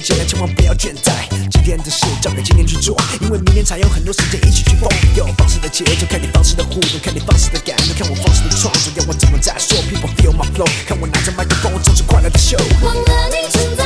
[0.07, 4.88] 千万不要倦怠今天的事交给今天去做因为明天才有很多时间一起去疯
[5.36, 13.84] 放肆的节奏看你放肆的互动看你放肆的感动看我放肆的创作要我怎么再说 people feel my flow 看我拿着麦克风唱出快乐的 show 忘了你存在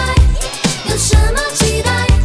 [0.91, 2.20] 有什么期待